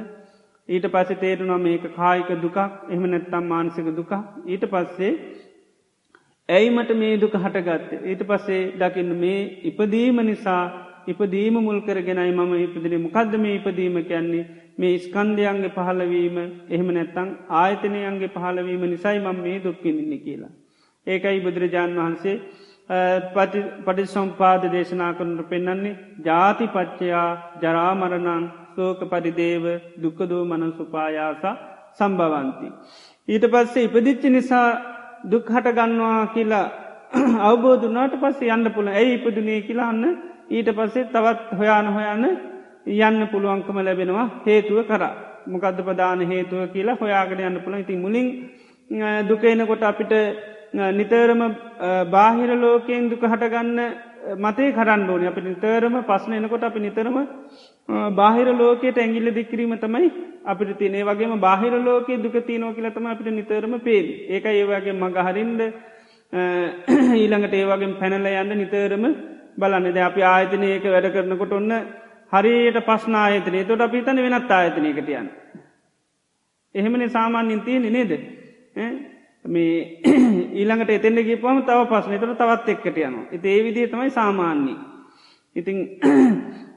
[0.70, 2.58] ඊට පස්සේ තේරුණා මේක කායික දුකක්
[2.90, 4.12] එහම නැත්තම් මානසික දුක
[4.46, 5.12] ඊට පස්සේ
[6.48, 7.90] ඇයිමට මේ දුක හටගත්ත?
[8.04, 10.62] ඊට පස්සේ දකින්න මේ ඉපදීම නිසා
[11.06, 13.02] ඉපදීම මුල් කරගෙනයි මම ඉපදින.
[13.02, 14.46] මොකක්ද මේ ඉපදීම කියන්නේ?
[14.78, 16.36] මේ ස්කන්දයන්ගේ පහලවීම
[16.68, 20.52] එහෙම නැත්තං ආයතනයන්ගේ පහලවීම නිසයි මම මේ දුක්කිනින්න කියලා.
[21.06, 22.36] ඒකයි බුදුරජාණන් වහන්සේ
[23.84, 27.28] පටි සම්පාද දේශනා කරනට පෙන්න්නන්නේ ජාති පච්චයා
[27.62, 28.46] ජරාමරණන්
[28.80, 29.64] සෝක පරිදේව
[30.02, 31.42] දුකදෝ මන සුපායාස
[31.98, 32.68] සම්භවන්ති.
[33.28, 34.68] ඊට පස්සේ ඉපදිච්චි නිසා
[35.24, 36.66] දුක් හට ගන්නවා කියලා
[37.48, 40.04] අවබෝධනාට පස්සේ යන්න පුළ ඇයි ඉපදුනේ කියලාන්න
[40.50, 42.24] ඊට පස්සේ තවත් හොයාන හොයන්න
[43.00, 45.02] යන්න පුළුවන්කම ලැබෙනවා හේතුව කර.
[45.46, 48.28] මොකද ප්‍රධාන හේතුව කියලා හොයාගෙන යන්න පුළ ඉතින් මුලින්
[49.28, 50.14] දුකේනකොට අපිට
[50.92, 51.42] නිතරම
[52.10, 53.78] බාහිර ලෝකයෙන් දුක හටගන්න
[54.38, 55.26] මතේ කරන්න ඕනි.
[55.26, 57.16] අපි නිතරම පස්සන එනකොට අපි නිතරම
[57.88, 60.10] බාහිර ලෝකයට ඇගිල්ල දික්කිරීම තමයි
[60.44, 65.60] අපිට තිනේ වගේම බාහිර ලෝකයේ දුකති නෝ කියලතම අපිට නිතරම පේල් ඒක ඒවගේ මඟහරින්ද
[67.14, 69.04] ඊළඟට ඒවගේ පැනල යන්න නිතරම
[69.56, 69.92] බලන්න.
[69.92, 71.72] ද අපි ආයතනයක වැඩ කරනකොට ඔන්න
[72.32, 73.64] හරියට පස්න ආයතනය.
[73.64, 75.30] තොට අපි තන වෙනත් ආයතනයකට යන්න.
[76.74, 78.12] එහෙමන සාමාන්‍යින් තියෙන නේද?
[79.44, 80.00] මේ
[80.60, 83.26] ඊළඟට එතෙන්ට ගිපම තව පස්සන තර තවත් එක්කට යනවා.
[83.32, 84.78] එති ඒ විදිේ තමයි සාමාන්‍යී.
[85.56, 85.78] ඉතිං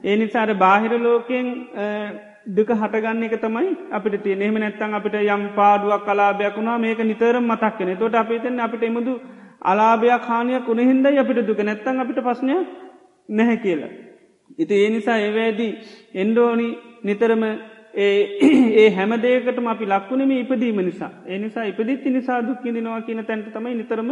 [0.04, 1.46] ඒ නිසාර බාහිර ලෝකයෙන්
[2.48, 7.46] දුක හටගන්න එක තමයි අපිට තිය එහෙම නැත්තන් අපිට යම් පාඩුවක් කලාභයක් වුණා මේක නිතරම්
[7.46, 9.14] මතක්කන තොට අපිතෙන් අපිට එමුදු
[9.62, 12.56] අලාභයක් හානියක් උනහින්දයි අපිට දුක නැත්තන් අපිට පස්්නය
[13.28, 13.92] නැහැ කියලා.
[14.58, 15.72] ඉති ඒ නිසා ඒවැදී
[16.14, 16.68] එන්ඩෝනි
[17.04, 17.44] නිතරම
[17.96, 21.12] ඒ හැමදේකටම අපි ලක්වුණම ඉපදීම නිසා.
[21.26, 24.10] ඒ නිසා ඉපදිත්ති නිසා දුක්කිදිනවා කියන තැන්ට තමයි නිතරම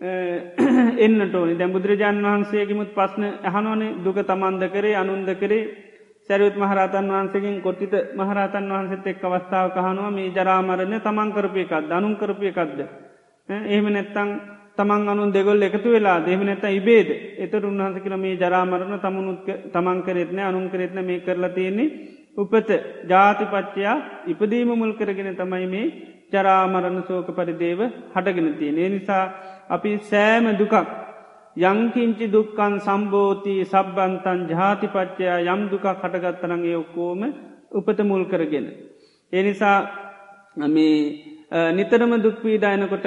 [0.98, 5.62] එන්නට ඕනි දැ බුදුරජාන් වහන්සේගෙමුත් පස්න ඇහනෝනේ දුක තමන්ද කරේ අනුන්ද කරේ
[6.28, 12.16] සැරුත් මහරතන් වහන්සකින් කොට්ටිත මහරතන් වහන්සෙත් එක් අවස්ථාව කහනවා මේ ජරාමරණය තමන් කරපය එකක්ද අනුන්
[12.16, 12.80] කරපය එකක්ද.
[13.48, 14.30] එහෙම නැත්තං
[14.74, 19.98] තමන් අනුන් දෙගොල් එකතු වෙලා දෙම නැත ඉබේද එතට උන්හන්ස කළ මේ ජරාමරණ තමනුත් තමන්
[20.02, 21.92] කරෙත්න අනුන් කරෙත්න මේ කරලා තියෙන්නේ
[22.36, 22.70] උපත
[23.06, 25.92] ජාතිපච්චයා ඉපදීම මුල් කරගෙන තමයි මේ
[26.32, 27.80] ජරාමරණ සෝක පරිදේව
[28.12, 28.78] හටගෙන තියෙන.
[28.78, 29.24] ඒ නිසා
[29.68, 30.74] අපි සෑම දුකක්
[31.56, 37.20] යංකින්චි දුක්කන් සම්බෝති සබ්බන්තන් ජාතිපච්චයා යම් දුකක් හටගත්තරන්ගේ ඔක්කෝම
[37.72, 38.66] උපත මුල් කරගෙන.
[39.32, 39.78] ඒ නිසා
[40.66, 40.96] මේ
[41.72, 43.06] නිතරම දුක්පීඩායනකොට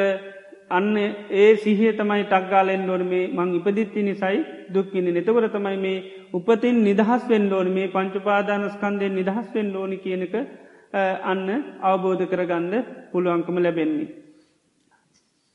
[0.70, 0.95] අන්න
[1.32, 4.38] ඒ සිහිය තමයි ටක්ගාලෙන් ඩෝන මේ මං ඉපදිත්ති නිසයි
[4.74, 6.03] දුක්කින්න නතවර තමයි මේ
[6.34, 10.36] උපතින් නිදහස් වෙන් ෝන මේ පංචුපාදානස්කන්දයෙන් නිදහස් වෙන් ඕනි කියනක
[11.24, 11.47] අන්න
[11.82, 12.74] අවබෝධ කරගන්න
[13.12, 14.26] පුළුවන්කම ලැබෙන්නේ.